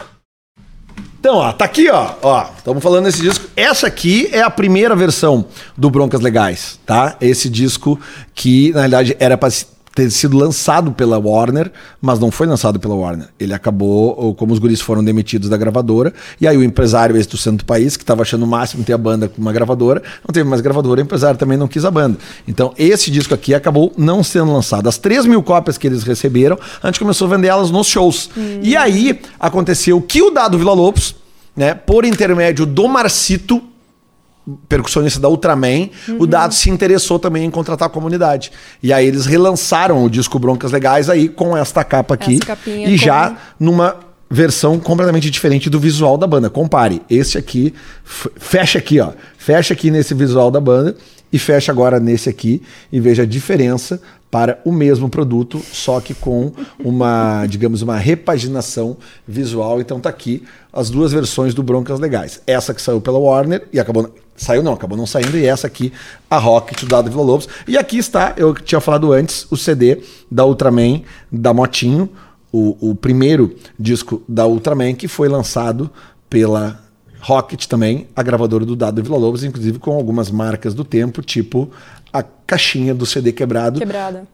[1.23, 2.15] Então, ó, tá aqui, ó.
[2.21, 3.49] Ó, estamos falando desse disco.
[3.55, 5.47] Essa aqui é a primeira versão
[5.79, 7.17] do Broncas Legais, tá?
[7.21, 7.97] Esse disco
[8.35, 9.49] que, na realidade, era para
[9.95, 13.29] ter sido lançado pela Warner, mas não foi lançado pela Warner.
[13.39, 17.53] Ele acabou, como os guris foram demitidos da gravadora, e aí o empresário esse do
[17.57, 20.49] do país, que estava achando o máximo ter a banda com uma gravadora, não teve
[20.49, 22.17] mais gravadora, o empresário também não quis a banda.
[22.47, 24.89] Então esse disco aqui acabou não sendo lançado.
[24.89, 28.31] As 3 mil cópias que eles receberam, a gente começou a vender elas nos shows.
[28.37, 28.61] Hum.
[28.63, 31.15] E aí aconteceu que o Dado Vila Lobos,
[31.55, 33.63] né, por intermédio do Marcito,
[34.69, 36.17] percussionista da Ultraman, uhum.
[36.21, 38.51] o Dado se interessou também em contratar a comunidade.
[38.83, 43.37] E aí eles relançaram o disco Broncas Legais aí com esta capa aqui e já
[43.59, 43.97] numa
[44.29, 46.49] versão completamente diferente do visual da banda.
[46.49, 47.75] Compare, esse aqui
[48.05, 49.13] fecha aqui, ó.
[49.37, 50.97] Fecha aqui nesse visual da banda
[51.33, 54.01] e fecha agora nesse aqui e veja a diferença
[54.33, 58.97] para o mesmo produto, só que com uma, digamos, uma repaginação
[59.29, 59.79] visual.
[59.79, 60.43] Então tá aqui
[60.73, 62.41] as duas versões do Broncas Legais.
[62.47, 65.93] Essa que saiu pela Warner e acabou Saiu não, acabou não saindo, e essa aqui,
[66.29, 67.47] a Rocket, Dado Vila Lobos.
[67.69, 72.09] E aqui está, eu tinha falado antes, o CD da Ultraman, da Motinho,
[72.51, 75.91] o, o primeiro disco da Ultraman, que foi lançado
[76.31, 76.82] pela
[77.23, 81.71] Rocket também, a gravadora do Dado Vila Lobos, inclusive com algumas marcas do tempo, tipo
[82.13, 83.79] a caixinha do CD quebrado.
[83.79, 84.27] Quebrada.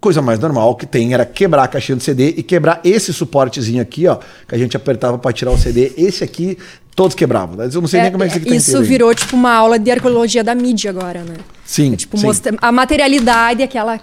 [0.00, 3.80] Coisa mais normal que tem era quebrar a caixinha do CD e quebrar esse suportezinho
[3.80, 5.92] aqui, ó, que a gente apertava para tirar o CD.
[5.96, 6.58] Esse aqui
[6.96, 7.64] todos quebravam.
[7.64, 9.90] Eu não sei é, nem como é que isso Isso virou tipo uma aula de
[9.92, 11.36] arqueologia da mídia agora, né?
[11.64, 11.92] Sim.
[11.92, 12.26] É, tipo, sim.
[12.60, 14.00] a materialidade, aquela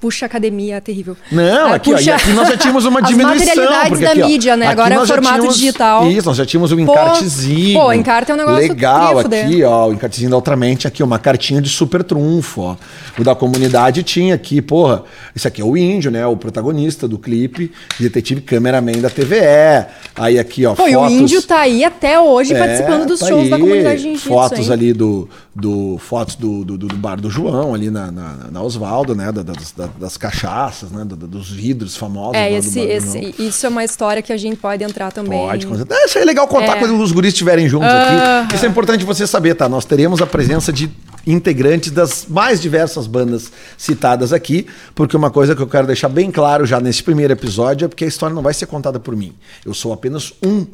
[0.00, 1.16] puxa academia terrível.
[1.30, 2.12] Não, aqui, puxa...
[2.12, 3.34] ó, aqui nós já tínhamos uma diminuição.
[3.34, 4.66] As materialidades da aqui, mídia, né?
[4.66, 6.10] Agora é o formato tínhamos, digital.
[6.10, 7.80] Isso, nós já tínhamos um encartezinho.
[7.80, 11.60] Pô, encarte é um negócio legal aqui, ó, o encartezinho da Ultramente aqui, uma cartinha
[11.60, 12.76] de super trunfo, ó.
[13.18, 16.26] O da comunidade tinha aqui, porra, esse aqui é o índio, né?
[16.26, 19.86] O protagonista do clipe, detetive cameraman da TVE.
[20.16, 20.94] Aí aqui, ó, Pô, fotos...
[20.94, 23.50] o índio tá aí até hoje é, participando dos tá shows aí.
[23.50, 27.88] da comunidade jiu Fotos ali do, do fotos do, do, do, bar do João ali
[27.88, 29.30] na, na, na Osvaldo, né?
[29.30, 31.04] Das, das, das cachaças, né?
[31.04, 32.34] dos vidros famosos.
[32.34, 35.38] É, esse, esse, isso é uma história que a gente pode entrar também.
[35.38, 36.80] Pode, é, isso é legal contar é.
[36.80, 38.44] quando os guris estiverem juntos uh -huh.
[38.44, 38.56] aqui.
[38.56, 39.68] Isso é importante você saber, tá?
[39.68, 40.90] Nós teremos a presença de
[41.26, 46.30] integrantes das mais diversas bandas citadas aqui, porque uma coisa que eu quero deixar bem
[46.30, 49.32] claro já nesse primeiro episódio é porque a história não vai ser contada por mim.
[49.64, 50.66] Eu sou apenas um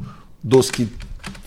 [0.42, 0.88] dos que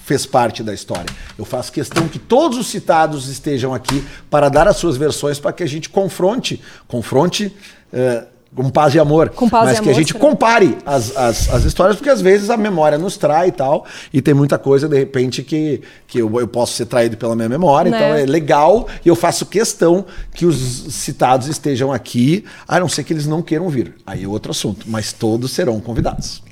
[0.04, 1.06] fez parte da história.
[1.38, 5.54] Eu faço questão que todos os citados estejam aqui para dar as suas versões para
[5.54, 7.56] que a gente confronte, confronte
[7.94, 9.30] uh, com paz e amor.
[9.30, 12.50] Paz mas e que amor, a gente compare as, as, as, histórias, porque às vezes
[12.50, 16.40] a memória nos trai e tal, e tem muita coisa, de repente, que, que eu,
[16.40, 17.98] eu posso ser traído pela minha memória, né?
[17.98, 20.58] então é legal, e eu faço questão que os
[20.94, 23.96] citados estejam aqui, a não ser que eles não queiram vir.
[24.06, 26.44] Aí é outro assunto, mas todos serão convidados.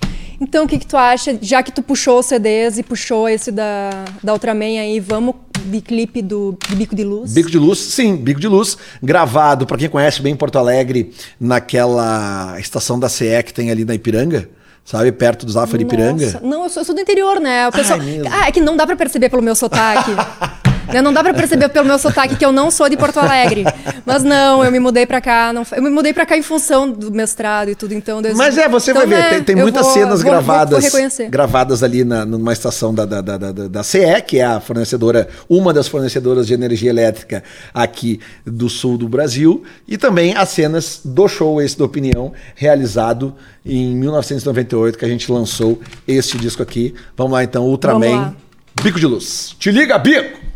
[0.41, 3.51] Então, o que, que tu acha, já que tu puxou os CDs e puxou esse
[3.51, 3.91] da,
[4.23, 7.31] da Ultraman aí, vamos de clipe do de Bico de Luz?
[7.31, 12.59] Bico de Luz, sim, Bico de Luz, gravado, para quem conhece bem Porto Alegre, naquela
[12.59, 14.49] estação da CE que tem ali na Ipiranga.
[14.83, 16.41] Sabe, perto do Zafari Ipiranga?
[16.41, 17.67] Não, eu sou, eu sou, do interior, né?
[17.67, 17.99] O pessoal...
[17.99, 20.09] Ai, ah, é que não dá para perceber pelo meu sotaque.
[20.93, 21.01] Né?
[21.01, 23.63] Não dá para perceber pelo meu sotaque que eu não sou de Porto Alegre.
[24.05, 25.53] Mas não, eu me mudei para cá.
[25.53, 27.93] Não, eu me mudei para cá em função do mestrado e tudo.
[27.93, 30.31] Então, Deus, Mas é, você então, vai ver, né, tem, tem muitas vou, cenas vou,
[30.31, 34.45] gravadas vou, gravadas ali na, numa estação da, da, da, da, da CE, que é
[34.45, 39.63] a fornecedora, uma das fornecedoras de energia elétrica aqui do sul do Brasil.
[39.87, 45.31] E também as cenas do show Esse da Opinião, realizado em 1998, que a gente
[45.31, 46.93] lançou este disco aqui.
[47.15, 48.35] Vamos lá então, Ultraman.
[48.81, 49.55] Bico de luz.
[49.59, 50.50] Te liga, bico!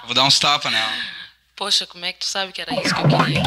[0.00, 0.90] Vou dar uns tapas nela.
[1.54, 3.42] Poxa, como é que tu sabe que era isso que eu queria?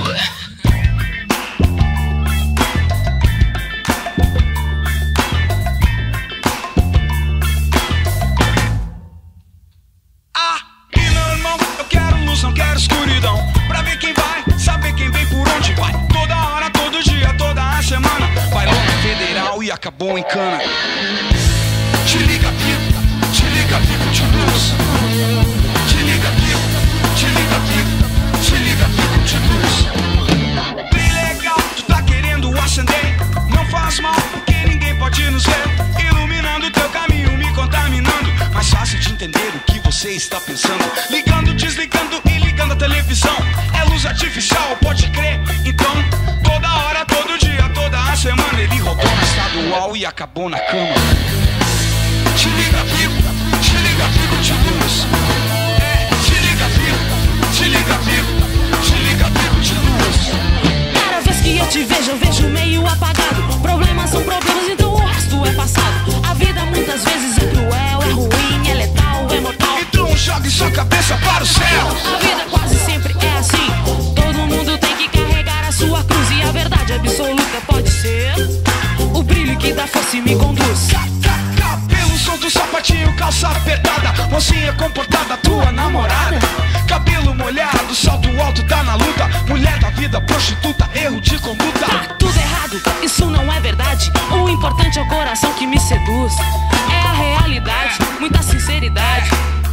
[10.37, 10.59] ah,
[10.95, 13.39] e meu irmão, eu quero luz, não quero escuridão.
[13.67, 15.93] Pra ver quem vai, saber quem vem por onde vai.
[16.13, 18.27] Toda hora, todo dia, toda a semana.
[18.53, 20.59] Vai logo federal e acabou em cana.
[22.05, 25.64] Te liga, pipa, te liga, pipa de luz
[50.15, 50.95] acabou na cama.
[52.37, 53.21] Te liga, pico,
[53.61, 55.24] te liga, pico de luz.
[61.65, 63.41] Eu te vejo, eu vejo meio apagado.
[63.61, 66.21] Problemas são problemas, então o resto é passado.
[66.23, 69.79] A vida muitas vezes é cruel, é ruim, é letal, é mortal.
[69.81, 71.87] Então jogue sua cabeça para o céu.
[72.13, 74.13] A vida quase sempre é assim.
[74.15, 76.31] Todo mundo tem que carregar a sua cruz.
[76.31, 78.33] E a verdade absoluta pode ser
[79.13, 80.89] o brilho que dá força e me conduz.
[82.15, 84.27] Ca- Cabelo solto, sapatinho, calça apertada.
[84.29, 86.39] Mocinha comportada, tua namorada.
[86.87, 89.27] Cabelo molhado, salto alto, tá na luta.
[89.47, 91.79] Mulher da vida, prostituta, erro de conduta.
[91.85, 94.11] Tá tudo errado, isso não é verdade.
[94.31, 96.33] O importante é o coração que me seduz.
[96.91, 99.29] É a realidade, muita sinceridade.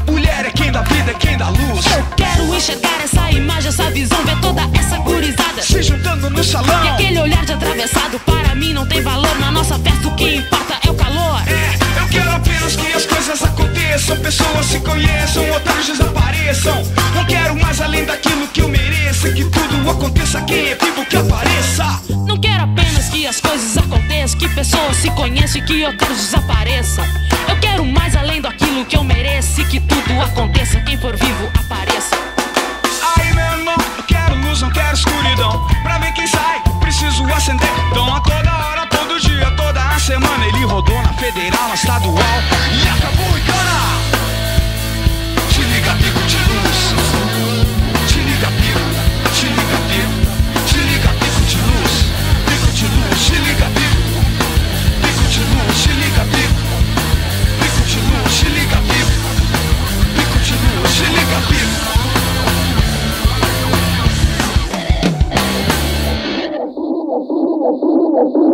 [0.08, 1.86] Mulher é quem dá vida, é quem dá luz.
[1.86, 5.62] Eu quero enxergar essa imagem, essa visão, ver toda essa gurizada.
[5.62, 6.84] Se juntando no salão.
[6.84, 9.38] E aquele olhar de atravessado para mim não tem valor.
[9.38, 11.40] Na nossa festa o que importa é o calor.
[11.46, 11.81] É,
[12.12, 16.82] quero apenas que as coisas aconteçam, pessoas se conheçam, otários desapareçam.
[17.14, 21.16] Não quero mais além daquilo que eu mereça, que tudo aconteça, quem é vivo que
[21.16, 22.00] apareça.
[22.26, 27.04] Não quero apenas que as coisas aconteçam, que pessoas se conheçam e que outros desapareçam.
[27.48, 29.22] Eu quero mais além daquilo que eu mereço
[29.72, 32.14] que tudo aconteça, quem for vivo apareça.
[33.16, 35.71] Aí meu irmão, eu quero luz, não quero escuridão.
[40.72, 42.16] Rodou na federal, na estadual
[42.72, 44.01] e acabou em cana.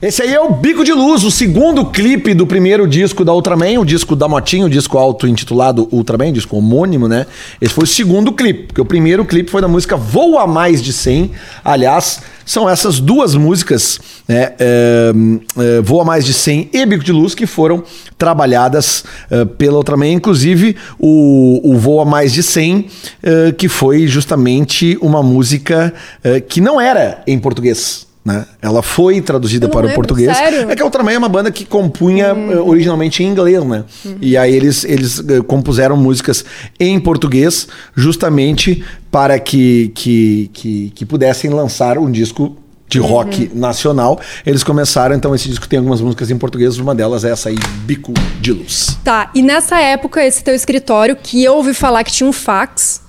[0.00, 3.80] Esse aí é o Bico de Luz, o segundo clipe do primeiro disco da Ultraman,
[3.80, 7.26] o disco da Motinha, o disco auto-intitulado Ultraman, disco homônimo, né?
[7.62, 10.92] Esse foi o segundo clipe, porque o primeiro clipe foi da música Voa Mais de
[10.92, 11.30] 100.
[11.64, 14.52] Aliás, são essas duas músicas, né?
[14.58, 15.12] é,
[15.56, 17.82] é, Voa Mais de 100 e Bico de Luz, que foram
[18.18, 20.12] trabalhadas é, pela Ultraman.
[20.12, 22.86] Inclusive, o, o Voa Mais de 100,
[23.22, 28.05] é, que foi justamente uma música é, que não era em português.
[28.26, 28.44] Né?
[28.60, 30.36] Ela foi traduzida para o lembro, português.
[30.36, 30.68] sério?
[30.68, 33.84] É que a Ultraman é uma banda que compunha eh, originalmente em inglês, né?
[34.20, 36.44] E aí eles, eles eh, compuseram músicas
[36.80, 42.56] em português justamente para que, que, que, que pudessem lançar um disco
[42.88, 44.20] de rock nacional.
[44.44, 47.56] Eles começaram, então esse disco tem algumas músicas em português, uma delas é essa aí,
[47.84, 48.98] Bico de Luz.
[49.04, 53.05] Tá, e nessa época, esse teu escritório, que eu ouvi falar que tinha um fax,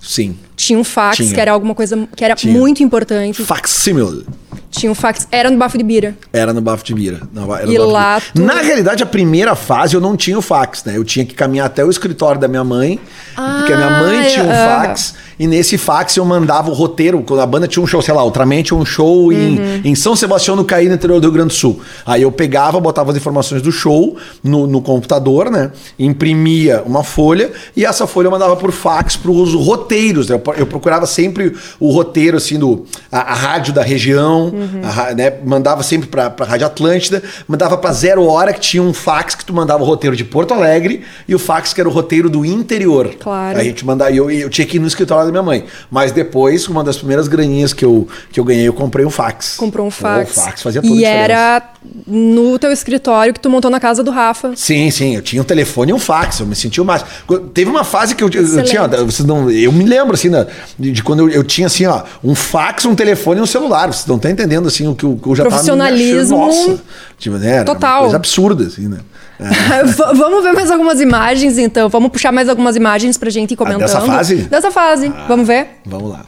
[0.00, 0.36] Sim.
[0.56, 1.34] tinha um fax, Tinha.
[1.34, 2.52] que era alguma coisa que era Tinha.
[2.52, 3.42] muito importante.
[3.44, 4.24] Facsimile.
[4.70, 6.16] Tinha um fax, era no Bafo de Bira.
[6.32, 7.22] Era no Bafo de Bira.
[7.32, 10.96] Não, E lá tu- Na realidade, a primeira fase eu não tinha o fax, né?
[10.96, 13.00] Eu tinha que caminhar até o escritório da minha mãe,
[13.34, 14.82] porque a minha mãe Ah, tinha um ah.
[14.82, 18.12] fax, e nesse fax eu mandava o roteiro, quando a banda tinha um show, sei
[18.14, 19.80] lá, Ultraman tinha um show em, Uhum.
[19.84, 21.80] em São Sebastião no Caí, no interior do Rio Grande do Sul.
[22.06, 25.70] Aí eu pegava, botava as informações do show no, no computador, né?
[26.12, 30.28] Imprimia uma folha, e essa folha eu mandava por fax para os roteiros.
[30.28, 30.36] né?
[30.44, 35.14] Eu, eu procurava sempre o roteiro, assim, do a, a rádio da região, a ra-
[35.14, 35.32] né?
[35.44, 39.44] mandava sempre para a Rádio Atlântida, mandava para Zero Hora, que tinha um fax que
[39.44, 42.44] tu mandava o roteiro de Porto Alegre, e o fax que era o roteiro do
[42.44, 43.10] interior.
[43.20, 43.58] Claro.
[43.58, 45.64] Aí a gente mandava, eu, eu tinha que ir no escritório da minha mãe.
[45.90, 49.56] Mas depois, uma das primeiras graninhas que eu, que eu ganhei, eu comprei um fax.
[49.56, 50.34] Comprou um O fax.
[50.34, 51.22] fax fazia toda a E diferença.
[51.24, 51.62] era
[52.06, 54.52] no teu escritório que tu montou na casa do Rafa.
[54.56, 57.08] Sim, sim, eu tinha um telefone e um fax, eu me sentia o máximo.
[57.54, 60.46] Teve uma fase que eu, eu tinha, vocês não, eu me lembro assim, né,
[60.78, 63.86] de, quando eu, eu tinha assim, ó, um fax, um telefone e um celular.
[63.92, 66.68] Vocês não estão entendendo assim o que, eu- que eu já tava me Profissionalismo achando,
[66.70, 66.82] Nossa,
[67.18, 68.02] tipo, né, total.
[68.02, 68.98] Coisa absurda, assim, né?
[70.14, 71.88] Vamos ver mais algumas imagens, então.
[71.88, 73.80] Vamos puxar mais algumas imagens pra gente ir comentando.
[73.80, 74.36] dessa fase?
[74.36, 75.12] Dessa fase.
[75.28, 75.80] Vamos ver?
[75.86, 76.24] Vamos lá.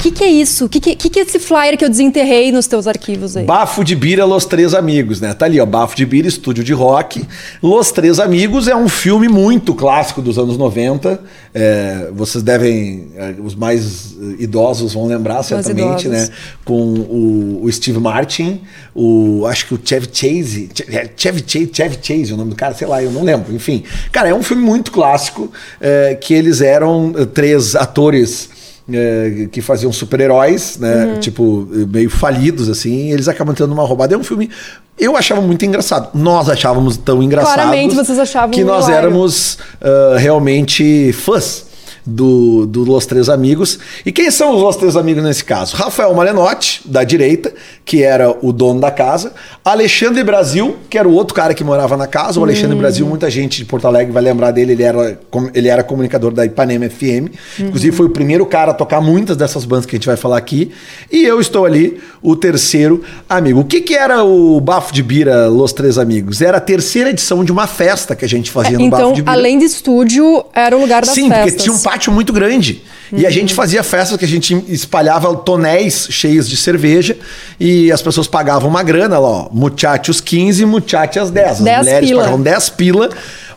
[0.00, 0.64] O que, que é isso?
[0.64, 3.44] O que, que, que, é esse flyer que eu desenterrei nos teus arquivos aí?
[3.44, 5.34] Bafo de Bira, Los Três Amigos, né?
[5.34, 5.66] Tá ali, ó.
[5.66, 7.22] Bafo de Bira, estúdio de rock.
[7.62, 11.20] Los Três Amigos é um filme muito clássico dos anos 90.
[11.52, 16.30] É, vocês devem, é, os mais idosos vão lembrar, certamente, né?
[16.64, 18.62] Com o, o Steve Martin,
[18.94, 22.72] o acho que o Chevy Chase, é, Chevy Chase, Chevy Chase, o nome do cara,
[22.72, 23.54] sei lá, eu não lembro.
[23.54, 28.48] Enfim, cara, é um filme muito clássico é, que eles eram eh, três atores
[28.92, 31.06] é, que faziam super-heróis, né?
[31.06, 31.20] Uhum.
[31.20, 34.14] Tipo, meio falidos, assim, e eles acabam tendo uma roubada.
[34.14, 34.50] É um filme.
[34.98, 36.10] Eu achava muito engraçado.
[36.14, 37.54] Nós achávamos tão engraçado.
[37.54, 39.06] Claramente vocês achavam Que nós hilário.
[39.06, 41.69] éramos ah, realmente fãs.
[42.06, 43.78] Do, do Los Três Amigos.
[44.04, 45.76] E quem são os Los Três Amigos nesse caso?
[45.76, 47.52] Rafael Malenotti, da direita,
[47.84, 49.32] que era o dono da casa.
[49.64, 52.40] Alexandre Brasil, que era o outro cara que morava na casa.
[52.40, 54.72] O Alexandre Brasil, muita gente de Porto Alegre vai lembrar dele.
[54.72, 55.18] Ele era,
[55.54, 57.28] ele era comunicador da Ipanema FM.
[57.58, 60.38] Inclusive, foi o primeiro cara a tocar muitas dessas bandas que a gente vai falar
[60.38, 60.70] aqui.
[61.12, 63.60] E eu estou ali, o terceiro amigo.
[63.60, 66.40] O que, que era o Bafo de Bira, Los Três Amigos?
[66.40, 69.22] Era a terceira edição de uma festa que a gente fazia no Então, Bafo de
[69.22, 69.32] Bira.
[69.32, 71.44] além de estúdio, era o lugar das Sim, festas.
[71.52, 72.82] porque tinha um pátio muito grande.
[73.12, 77.16] E a gente fazia festas que a gente espalhava tonéis cheios de cerveja
[77.58, 79.48] e as pessoas pagavam uma grana lá, ó.
[79.50, 81.50] Muchachos 15, muchachas 10.
[81.50, 82.20] As 10 mulheres pila.
[82.22, 83.10] pagavam 10 pila.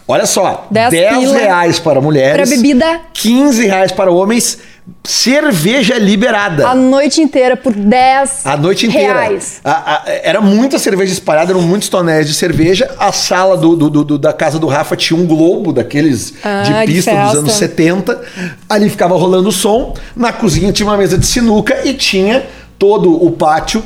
[0.08, 2.48] Olha só, 10 10, pila reais para mulheres.
[2.50, 3.00] pra bebida.
[3.14, 4.58] 15 reais para homens.
[5.06, 6.68] Cerveja liberada.
[6.68, 9.14] A noite inteira por 10 A noite inteira.
[9.14, 9.62] reais.
[9.64, 12.94] A- a- era muita cerveja espalhada, eram muitos tonéis de cerveja.
[13.00, 16.74] A sala do, do- do- da casa do Rafa tinha um globo daqueles Ah, de
[16.86, 17.38] de pista dos festa.
[17.40, 18.22] anos 70.
[18.70, 19.94] Ali ficava rolando o som.
[20.16, 22.46] Na cozinha tinha uma mesa de sinuca e tinha
[22.78, 23.82] todo o pátio.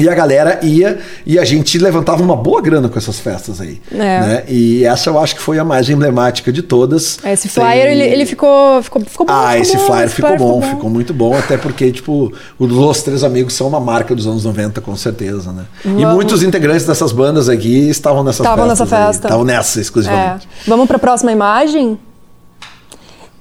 [0.00, 3.80] E a galera ia e a gente levantava uma boa grana com essas festas aí.
[3.92, 3.96] É.
[3.96, 4.44] né?
[4.48, 7.18] E essa eu acho que foi a mais emblemática de todas.
[7.24, 9.32] Esse flyer, Tem- ele, ele ficou, ficou, ficou bom.
[9.32, 12.70] ah, ficou esse bom, flyer esse ficou bom, ficou muito bom, até porque, tipo, os
[12.70, 15.64] Los Três Amigos são uma marca dos anos 90, com certeza, né?
[15.84, 16.14] E Vamos.
[16.14, 18.88] muitos integrantes dessas bandas aqui estavam nessas Estavam festas.
[18.90, 19.26] nessa festa.
[19.28, 19.82] Estavam nessa É.
[19.82, 20.48] exclusivamente.
[20.66, 21.98] Vamos pra próxima imagem?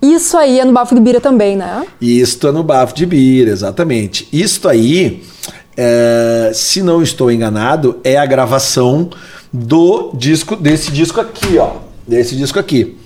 [0.01, 1.85] Isso aí é no Bafo de Bira também, né?
[1.99, 4.27] Isto é no Bafo de Bira, exatamente.
[4.31, 5.21] Isto aí,
[5.81, 9.09] é, se não estou enganado, é a gravação
[9.51, 11.77] do disco, desse disco aqui, ó.
[12.05, 12.97] Desse disco aqui.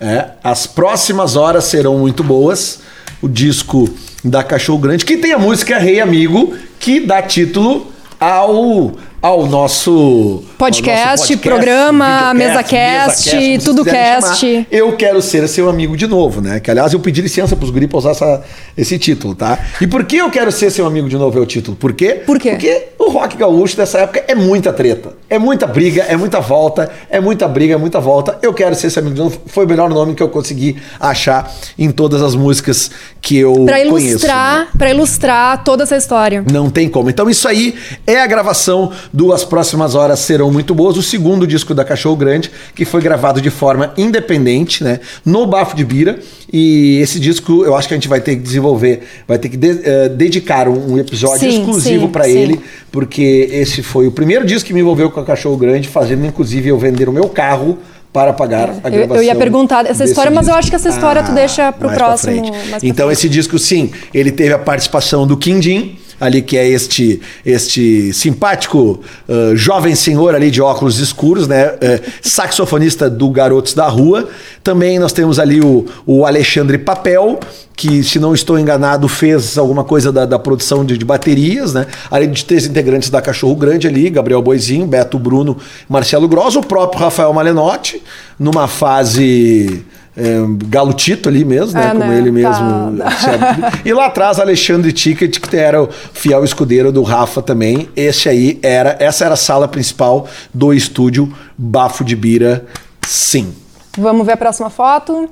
[0.00, 2.80] É, as próximas horas serão muito boas.
[3.20, 3.90] O disco
[4.24, 10.44] da Cachorro Grande, que tem a música Rei Amigo, que dá título ao, ao nosso
[10.56, 14.38] Podcast, ao nosso programa, videocast, mesacast, vocês tudo cast.
[14.40, 14.66] chamar.
[14.70, 16.60] Eu quero ser seu amigo de novo, né?
[16.60, 18.42] Que aliás eu pedi licença pros guri pra usar essa-
[18.76, 19.58] esse título, tá?
[19.80, 21.76] E por que eu quero ser seu amigo de novo é o título?
[21.76, 22.22] Por quê?
[22.24, 22.50] Por quê?
[22.50, 25.16] Porque o rock gaúcho dessa época é muita treta.
[25.30, 28.38] É muita briga, é muita volta, é muita briga, é muita volta.
[28.42, 29.40] Eu quero ser seu amigo de novo.
[29.46, 32.90] Foi o melhor nome que eu consegui achar em todas as músicas
[33.20, 33.94] que eu Pra conheço.
[33.94, 34.08] né?
[34.10, 36.44] ilustrar, pra ilustrar toda essa história.
[36.50, 37.08] Não tem como.
[37.10, 37.74] Então, isso aí
[38.06, 42.16] é a gravação do As Próximas Horas Serão Muito Boas, o segundo disco da Cachorro
[42.16, 45.00] Grande, que foi gravado de forma independente, né?
[45.24, 46.18] No Bafo de Bira.
[46.50, 49.56] E esse disco eu acho que a gente vai ter que desenvolver, vai ter que
[49.56, 52.58] de- eh, dedicar um, um episódio Sim, exclusivo para ele,
[52.90, 56.68] porque esse foi o primeiro disco que me envolveu com a Cachorro Grande, fazendo inclusive
[56.68, 57.78] eu vender o meu carro
[58.12, 59.16] para pagar a Eu- gravação.
[59.16, 60.58] eu ia perguntar essa história, mas eu disco.
[60.58, 64.32] acho que essa história tu deixa mais pra próximo- pra Então esse disco, sim, ele
[64.32, 70.50] teve a participação do Quindim, ali que é este este simpático ah, jovem senhor ali
[70.50, 71.78] de óculos escuros, né?
[71.80, 74.28] eh, saxofonista do Garotos da Rua.
[74.62, 77.38] Também nós temos ali o, o Alexandre Papel,
[77.76, 81.86] que, se não estou enganado, fez alguma coisa da, da produção de, de baterias, né?
[82.10, 85.56] Além de três integrantes da Cachorro Grande ali, Gabriel Boizinho, Beto Bruno,
[85.88, 88.02] Marcelo Gross, o próprio Rafael Malenotti,
[88.38, 89.84] numa fase
[90.18, 91.86] é, galutito ali mesmo, né?
[91.86, 92.18] É, Como né?
[92.18, 92.98] ele mesmo.
[92.98, 93.10] Tá.
[93.12, 97.88] se ab- E lá atrás, Alexandre Ticket, que era o fiel escudeiro do Rafa também.
[97.94, 102.66] Esse aí era, essa era a sala principal do estúdio Bafo de Bira,
[103.02, 103.54] sim.
[103.96, 105.28] Vamos ver a próxima foto.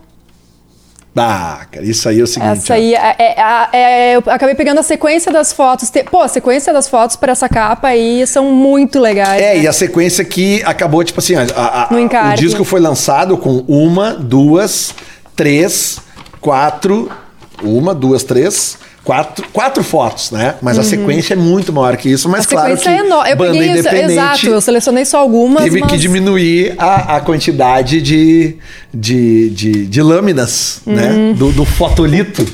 [1.18, 2.52] Ah, cara, isso aí é o seguinte.
[2.58, 5.90] Essa aí, é, é- é- eu acabei pegando a sequência das fotos.
[6.10, 9.40] Pô, a sequência das fotos para essa capa aí são muito legais.
[9.40, 9.60] É, né?
[9.62, 11.88] e a sequência que acabou, tipo assim, a- a-
[12.32, 14.94] o disco foi lançado com uma, duas,
[15.34, 15.98] três,
[16.40, 17.10] quatro,
[17.62, 20.56] uma, duas, três, quatro, quatro fotos, né?
[20.60, 22.58] Mas a sequência é muito maior que isso, mas Uhum.
[22.58, 23.30] a claro que é enorme.
[23.30, 25.92] Eu banda independente exato, eu selecionei só algumas, teve mas...
[25.92, 28.56] que diminuir a, a quantidade de,
[28.92, 30.94] de, de, de lâminas, Uhum.
[30.94, 31.34] né?
[31.38, 32.44] Do, do fotolito,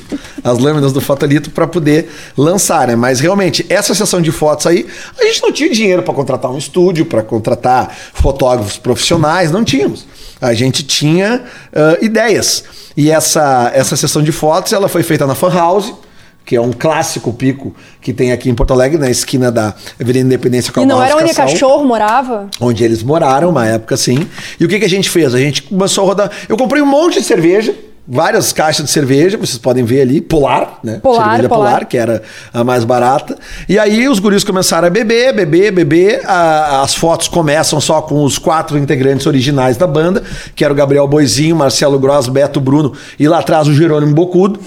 [0.44, 2.96] as lâminas do fotolito para poder lançar, né?
[2.96, 4.86] Mas realmente, essa sessão de fotos aí,
[5.18, 10.07] a gente não tinha dinheiro para contratar um estúdio, para contratar fotógrafos profissionais, não tínhamos.
[10.38, 11.44] A gente tinha
[11.74, 12.64] ah, ideias.
[12.94, 15.94] E essa, essa sessão de fotos, ela foi feita na Fan House,
[16.45, 20.26] que é um clássico pico que tem aqui em Porto Alegre, na esquina da Avenida
[20.26, 22.49] Independência com a E não era onde o Cassal cachorro morava?
[22.61, 24.26] onde eles moraram, uma época assim.
[24.59, 25.34] E o que, que a gente fez?
[25.34, 26.30] A gente começou a rodar.
[26.49, 27.74] Eu comprei um monte de cerveja,
[28.07, 30.98] várias caixas de cerveja, vocês podem ver ali, Polar, né?
[31.03, 31.86] Polar, cerveja Polar.
[31.86, 32.22] que era
[32.53, 33.36] a mais barata.
[33.68, 36.20] E aí os guris começaram a beber, beber, beber.
[36.26, 40.22] A- as fotos começam só com os quatro integrantes originais da banda,
[40.55, 44.59] que era o Gabriel Boizinho, Marcelo Gross, Beto Bruno e lá atrás o Jerônimo Bocudo.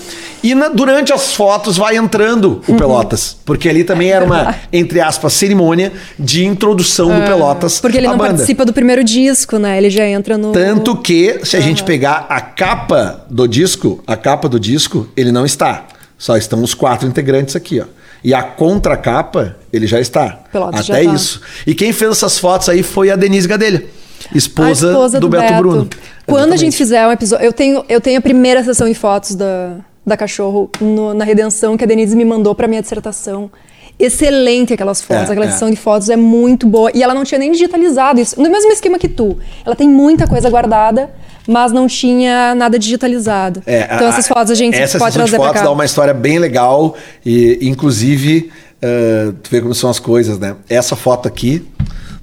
[0.41, 5.01] E na- durante as fotos vai entrando o Pelotas, porque ali também era uma, entre
[5.01, 8.29] aspas, cerimônia de introdução do Pelotas Porque ele não banda.
[8.35, 9.77] participa do primeiro disco, né?
[9.77, 10.51] Ele já entra no.
[10.51, 15.31] Tanto que, se a gente pegar a capa do disco, a capa do disco, ele
[15.31, 15.85] não está.
[16.17, 17.85] Só estão os quatro integrantes aqui, ó.
[18.23, 20.39] E a contracapa, ele já está.
[20.51, 21.13] Pelotas já Até tá.
[21.13, 21.41] isso.
[21.67, 23.85] E quem fez essas fotos aí foi a Denise Gadelha,
[24.33, 25.87] A esposa, esposa do, Beto, Bruno.
[26.25, 26.59] Quando a Exatamente.
[26.61, 27.45] gente fizer um episódio.
[27.45, 31.77] Eu tenho, eu tenho a primeira sessão de fotos da, da cachorro no- na redenção
[31.77, 33.51] que a Denise me mandou para minha dissertação.
[33.97, 35.29] Excelente aquelas fotos.
[35.29, 35.51] É, Aquela é.
[35.51, 36.91] sessão de fotos é muito boa.
[36.93, 38.39] E ela não tinha nem digitalizado isso.
[38.41, 39.37] No mesmo esquema que tu.
[39.65, 41.09] Ela tem muita coisa guardada,
[41.47, 43.63] mas não tinha nada digitalizado.
[43.65, 45.63] É, então essas fotos a gente essa pode trazer fotos cá.
[45.63, 50.55] dá uma história bem legal e inclusive eh, tu vê como são as coisas, né?
[50.69, 51.65] Essa foto aqui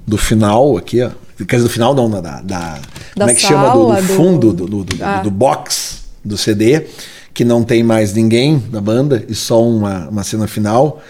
[0.05, 1.09] do final aqui, ó,
[1.47, 2.79] quer dizer do final não, da, da, da-
[3.17, 5.21] como é que chama do, sala, do- fundo do, do, do- Ah.
[5.23, 6.85] do box do CD
[7.33, 11.01] que não tem mais ninguém da banda e só uma, uma cena final.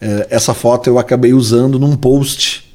[0.00, 2.66] Eh, essa foto eu acabei usando num post,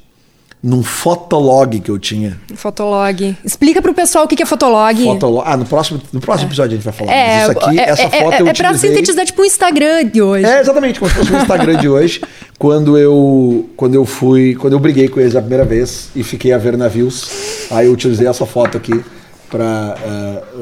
[0.62, 2.38] num fotolog que eu tinha.
[2.54, 3.36] Fotolog.
[3.44, 5.02] Explica pro pessoal o que é Fotolog.
[5.02, 5.42] Fotolog.
[5.46, 7.12] Ah, no próximo, no próximo episódio a gente vai falar.
[7.12, 9.44] É, isso aqui, é, essa é, foto é, eu é pra utilizei- sintetizar tipo o
[9.44, 10.44] Instagram de hoje.
[10.46, 12.20] é, exatamente, como se fosse o Instagram de hoje,
[12.58, 16.52] quando eu, quando eu fui, quando eu briguei com eles a primeira vez e fiquei
[16.52, 19.02] a ver navios, aí eu utilizei essa foto aqui
[19.50, 19.96] para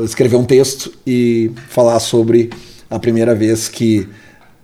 [0.04, 2.50] escrever um texto e falar sobre
[2.90, 4.08] a primeira vez que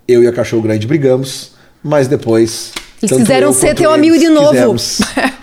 [0.07, 1.53] eu e a Cachorro Grande brigamos,
[1.83, 2.73] mas depois...
[3.03, 4.77] Eles quiseram ser teu amigo de novo.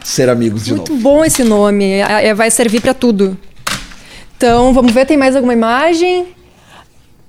[0.03, 1.01] ser amigos de Muito novo.
[1.01, 3.37] bom esse nome, é- é- vai servir pra tudo.
[4.35, 6.34] Então, vamos ver, tem mais alguma imagem?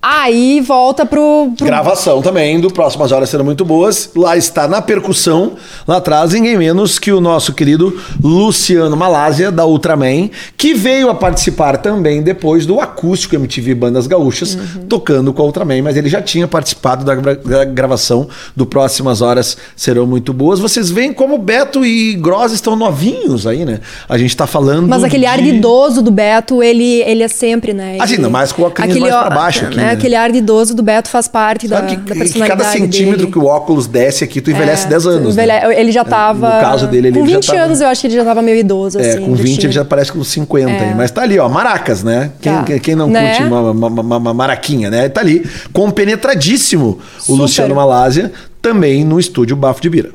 [0.01, 4.11] Aí volta pro, pro Gravação também do Próximas Horas Serão Muito Boas.
[4.15, 5.55] Lá está na percussão,
[5.87, 11.15] lá atrás, ninguém menos que o nosso querido Luciano Malásia, da Ultraman, que veio a
[11.15, 14.87] participar também depois do acústico MTV Bandas Gaúchas, Uhum.
[14.89, 19.21] tocando com a Ultraman, mas ele já tinha participado da, gra- da gravação do Próximas
[19.23, 20.61] Horas Serão Muito Boas.
[20.61, 23.81] Vocês veem como Beto e Gross estão novinhos aí, né?
[24.09, 24.87] A gente tá falando.
[24.87, 27.97] Mas aquele ar de idoso do Beto, ele, ele é sempre, né?
[27.99, 29.86] Assim, Ele- não, mas com o óculos aquele mais pra baixo aqui, né?
[29.87, 29.93] Né?
[29.93, 33.19] Aquele ar de idoso do Beto faz parte da, que, da que personalidade cada centímetro
[33.21, 33.33] dele.
[33.33, 35.33] que o óculos desce aqui, tu envelhece É, 10 anos.
[35.35, 35.81] envelhe- né?
[35.81, 36.55] Ele já tava.
[36.57, 38.43] No caso dele, ele Com já 20 tava- anos, eu acho que ele já tava
[38.43, 39.25] meio idoso, É, assim.
[39.25, 40.95] com 20 tinha- ele já parece com 50 É.
[40.95, 42.31] Mas tá ali, ó, maracas, né?
[42.41, 42.79] Quem, Tá.
[42.81, 43.29] quem- não Né?
[43.37, 45.09] curte uma, uma- uma- uma maraquinha, né?
[45.09, 47.43] Tá ali, compenetradíssimo o Super.
[47.43, 48.33] Luciano Malásia,
[48.63, 50.11] também no estúdio Bafo de Bira.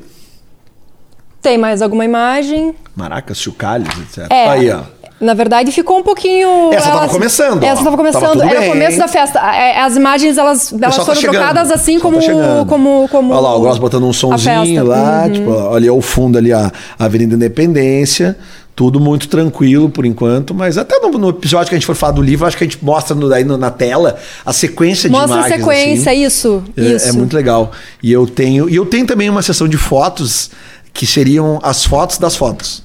[1.40, 2.74] Tem mais alguma imagem?
[2.94, 4.26] Maracas, chocalhos, etc.
[4.30, 4.48] É.
[4.48, 4.82] Aí, ó.
[5.22, 6.72] Na verdade, ficou um pouquinho.
[6.72, 7.62] Essa tava começando.
[7.62, 8.38] Essa tava começando.
[8.38, 8.68] Tava Era bem.
[8.68, 9.38] o começo da festa.
[9.38, 13.32] É, As imagens, elas, elas tá foram chegando, trocadas assim o como, tá como, como.
[13.32, 14.82] Olha lá, o Gross botando um festa.
[14.82, 15.32] lá, Uhum.
[15.32, 18.36] tipo, ali ao fundo ali a Avenida Independência.
[18.74, 22.14] Tudo muito tranquilo por enquanto, mas até no, no episódio que a gente for falar
[22.14, 24.16] do livro, acho que a gente mostra no, daí no- na tela
[24.46, 25.58] a sequência de Mostra a imagens.
[25.60, 26.24] sequência, assim.
[26.24, 26.64] isso.
[26.74, 27.08] É, isso.
[27.10, 27.70] é muito legal.
[28.02, 30.50] E eu tenho, e eu tenho também uma sessão de fotos
[30.92, 32.82] que seriam as fotos das fotos.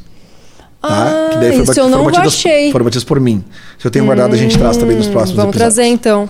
[0.87, 1.27] Tá?
[1.27, 2.71] Ah, que daí foi isso bati- eu não foram batidas, achei.
[2.71, 3.43] foram batidas por mim.
[3.77, 5.75] Se eu tenho guardado, a gente traz também nos próximos Vamos episódios.
[5.75, 6.29] trazer então.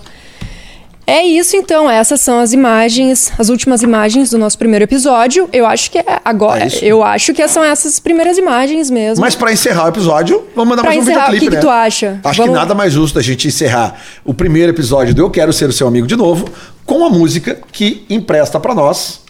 [1.09, 5.47] É isso então, essas são as imagens, as últimas imagens do nosso primeiro episódio.
[5.53, 6.83] Eu acho que é agora, É isso.
[6.83, 9.21] eu acho que são essas primeiras imagens mesmo.
[9.21, 11.61] Mas pra encerrar o episódio, vamos mandar Pra mais um encerrar, videoclipe, o que né?
[11.61, 12.19] que tu acha?
[12.25, 13.95] Acho Vamos- que nada mais justo a gente encerrar
[14.25, 16.43] o primeiro episódio do Eu Quero Ser o Seu Amigo de Novo
[16.85, 19.21] com a música que empresta pra nós,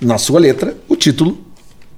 [0.00, 1.43] na sua letra, o título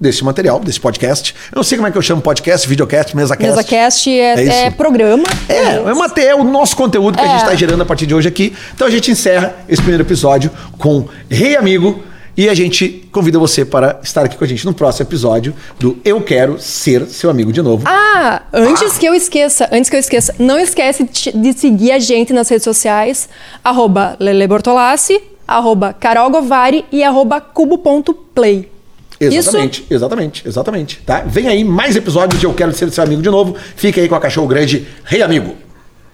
[0.01, 1.35] desse material, desse podcast.
[1.53, 3.49] Eu não sei como é que eu chamo podcast, videocast, mesacast.
[3.51, 5.25] MesaCast é, É é programa.
[5.49, 7.43] É, é, uma, é o nosso conteúdo que a gente É.
[7.45, 8.55] está gerando a partir de hoje aqui.
[8.75, 12.03] Então a gente encerra esse primeiro episódio com Rei Amigo
[12.37, 15.99] e a gente convida você para estar aqui com a gente no próximo episódio do
[16.05, 17.85] Eu Quero Ser Seu Amigo de Novo.
[17.87, 21.99] Ah, antes que eu esqueça, antes que eu esqueça, não esquece de de seguir a
[21.99, 23.29] gente nas redes sociais,
[23.65, 25.19] arroba Lele Bortolassi,
[25.49, 28.76] arroba Carol Govari e arroba cubo.play.
[29.21, 31.01] Exatamente, exatamente, exatamente.
[31.05, 31.21] Tá?
[31.21, 33.57] Vem aí mais episódios de Eu Quero Ser Seu Amigo de Novo.
[33.77, 35.57] Fica aí com a Cachorro Grande, Rei Amigo.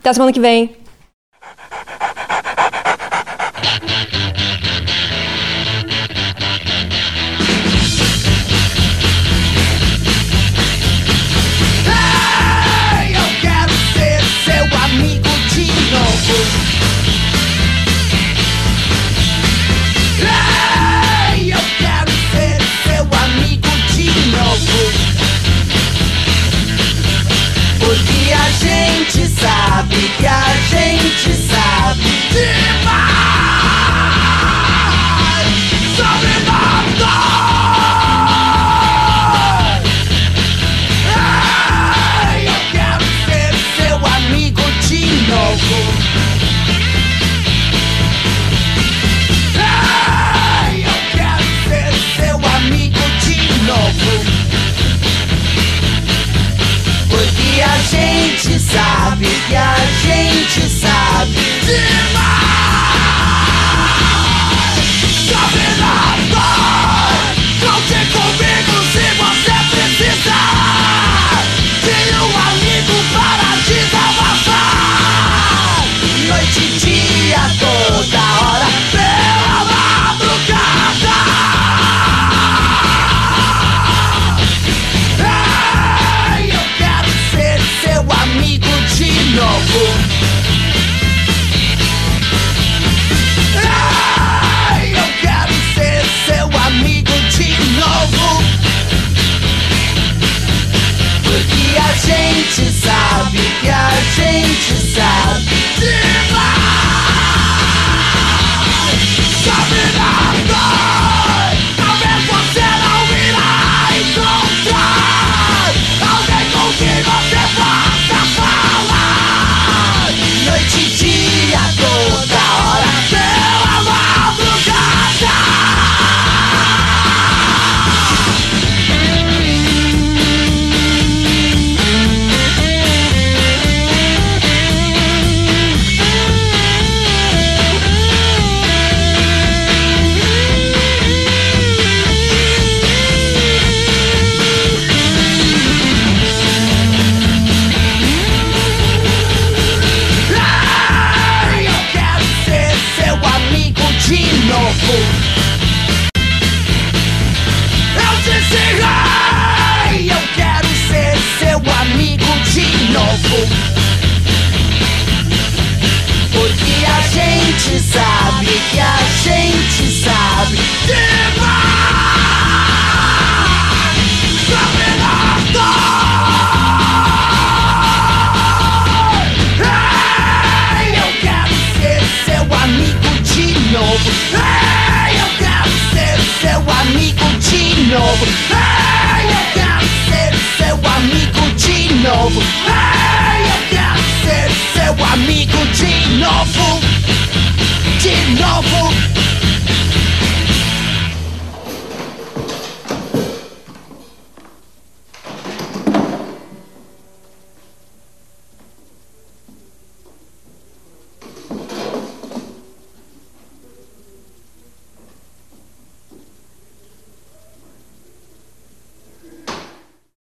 [0.00, 0.81] Até semana que vem.